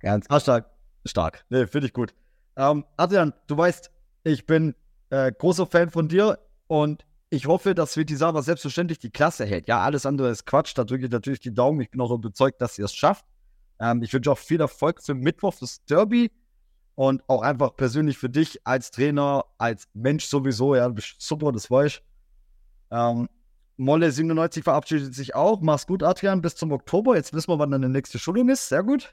[0.00, 0.70] Ganz ah, stark.
[1.04, 1.44] Stark.
[1.50, 2.14] Ne, finde ich gut.
[2.56, 3.90] Ähm, Adrian, du weißt,
[4.22, 4.74] ich bin
[5.10, 7.04] äh, großer Fan von dir und
[7.34, 9.68] ich hoffe, dass Vitisava selbstverständlich die Klasse hält.
[9.68, 10.72] Ja, alles andere ist Quatsch.
[10.76, 11.80] Da drücke ich natürlich die Daumen.
[11.80, 13.24] Ich bin auch überzeugt, dass ihr es schafft.
[13.80, 16.30] Ähm, ich wünsche auch viel Erfolg für Mittwoch, das Derby.
[16.94, 20.76] Und auch einfach persönlich für dich als Trainer, als Mensch sowieso.
[20.76, 22.02] Ja, du bist super, das weiß ich.
[22.92, 23.28] Ähm,
[23.76, 25.60] Molle 97 verabschiedet sich auch.
[25.60, 27.16] Mach's gut, Adrian, bis zum Oktober.
[27.16, 28.68] Jetzt wissen wir, wann deine nächste Schulung ist.
[28.68, 29.12] Sehr gut.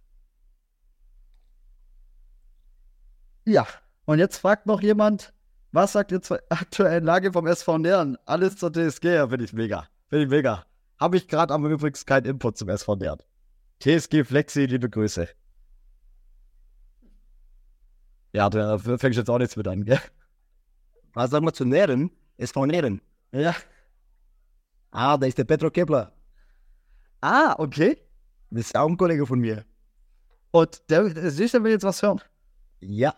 [3.45, 3.65] Ja,
[4.05, 5.33] und jetzt fragt noch jemand,
[5.71, 8.17] was sagt ihr zur aktuellen Lage vom SV Nähren?
[8.25, 9.87] Alles zur TSG, ja, finde ich mega.
[10.09, 10.65] Finde ich mega.
[10.99, 13.19] Habe ich gerade aber übrigens keinen Input zum SV Nähren.
[13.79, 15.27] TSG Flexi, liebe Grüße.
[18.33, 19.99] Ja, da fängst jetzt auch nichts mit an, gell?
[21.13, 22.11] Was sagen wir zu Nähren?
[22.37, 23.01] SV Nähren.
[23.31, 23.55] Ja.
[24.91, 26.13] Ah, da ist der Petro Kepler.
[27.21, 27.97] Ah, okay.
[28.49, 29.65] Das ist auch ein Kollege von mir.
[30.51, 32.21] Und der, der Sicher will jetzt was hören.
[32.79, 33.15] Ja.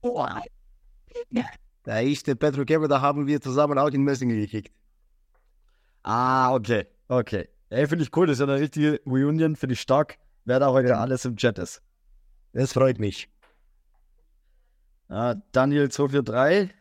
[0.00, 0.24] Oh.
[1.84, 4.72] Da ist der Petro Kemper, da haben wir zusammen auch in Messingen gekickt.
[6.02, 6.86] Ah, okay.
[7.08, 7.48] Okay.
[7.70, 8.26] Ey, finde ich cool.
[8.26, 9.56] Das ist ja eine richtige Reunion.
[9.56, 10.18] Finde ich stark.
[10.44, 11.82] Wer da heute alles im Chat ist.
[12.52, 13.28] Das freut mich.
[15.08, 16.74] Ah, Daniel 243.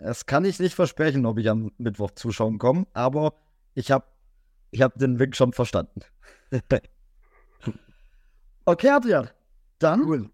[0.00, 3.34] Das kann ich nicht versprechen, ob ich am Mittwoch zuschauen komme, aber
[3.74, 4.06] ich habe
[4.70, 6.00] ich hab den Wink schon verstanden.
[8.64, 9.28] okay, Adrian.
[9.80, 10.30] Dann Cool.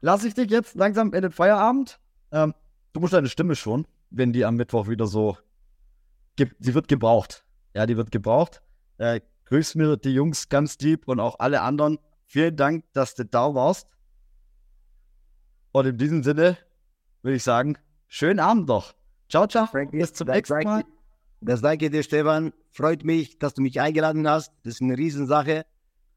[0.00, 1.98] lasse ich dich jetzt langsam in den Feierabend.
[2.32, 2.54] Ähm,
[2.94, 5.36] du musst deine Stimme schon, wenn die am Mittwoch wieder so.
[6.38, 7.44] Sie wird gebraucht.
[7.74, 8.62] Ja, die wird gebraucht.
[8.98, 11.98] Äh, grüß mir die Jungs ganz lieb und auch alle anderen.
[12.24, 13.86] Vielen Dank, dass du da warst.
[15.72, 16.56] Und in diesem Sinne
[17.22, 17.76] würde ich sagen,
[18.06, 18.94] schönen Abend noch.
[19.28, 19.66] Ciao, ciao.
[19.66, 20.84] Frankie, Bis zum nächsten danke- Mal.
[21.40, 22.52] Das danke dir, Stefan.
[22.70, 24.52] Freut mich, dass du mich eingeladen hast.
[24.64, 25.66] Das ist eine Riesensache.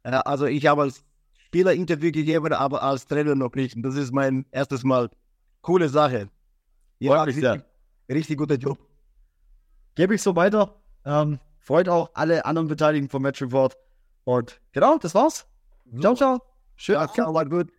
[0.04, 1.04] Äh, also ich habe als
[1.38, 3.76] Spieler Interview gegeben, aber als Trainer noch nicht.
[3.76, 5.10] Und das ist mein erstes Mal.
[5.62, 6.30] Coole Sache.
[7.36, 7.54] Sehr.
[7.54, 7.66] richtig,
[8.10, 8.78] richtig guter Job.
[9.96, 10.76] Gebe ich so weiter.
[11.06, 13.78] Ähm, freut auch alle anderen Beteiligten vom Match Report.
[14.24, 15.48] Und genau, das war's.
[16.00, 16.42] Ciao, ciao.
[16.76, 16.96] Schön.
[16.96, 17.72] Ja, gut.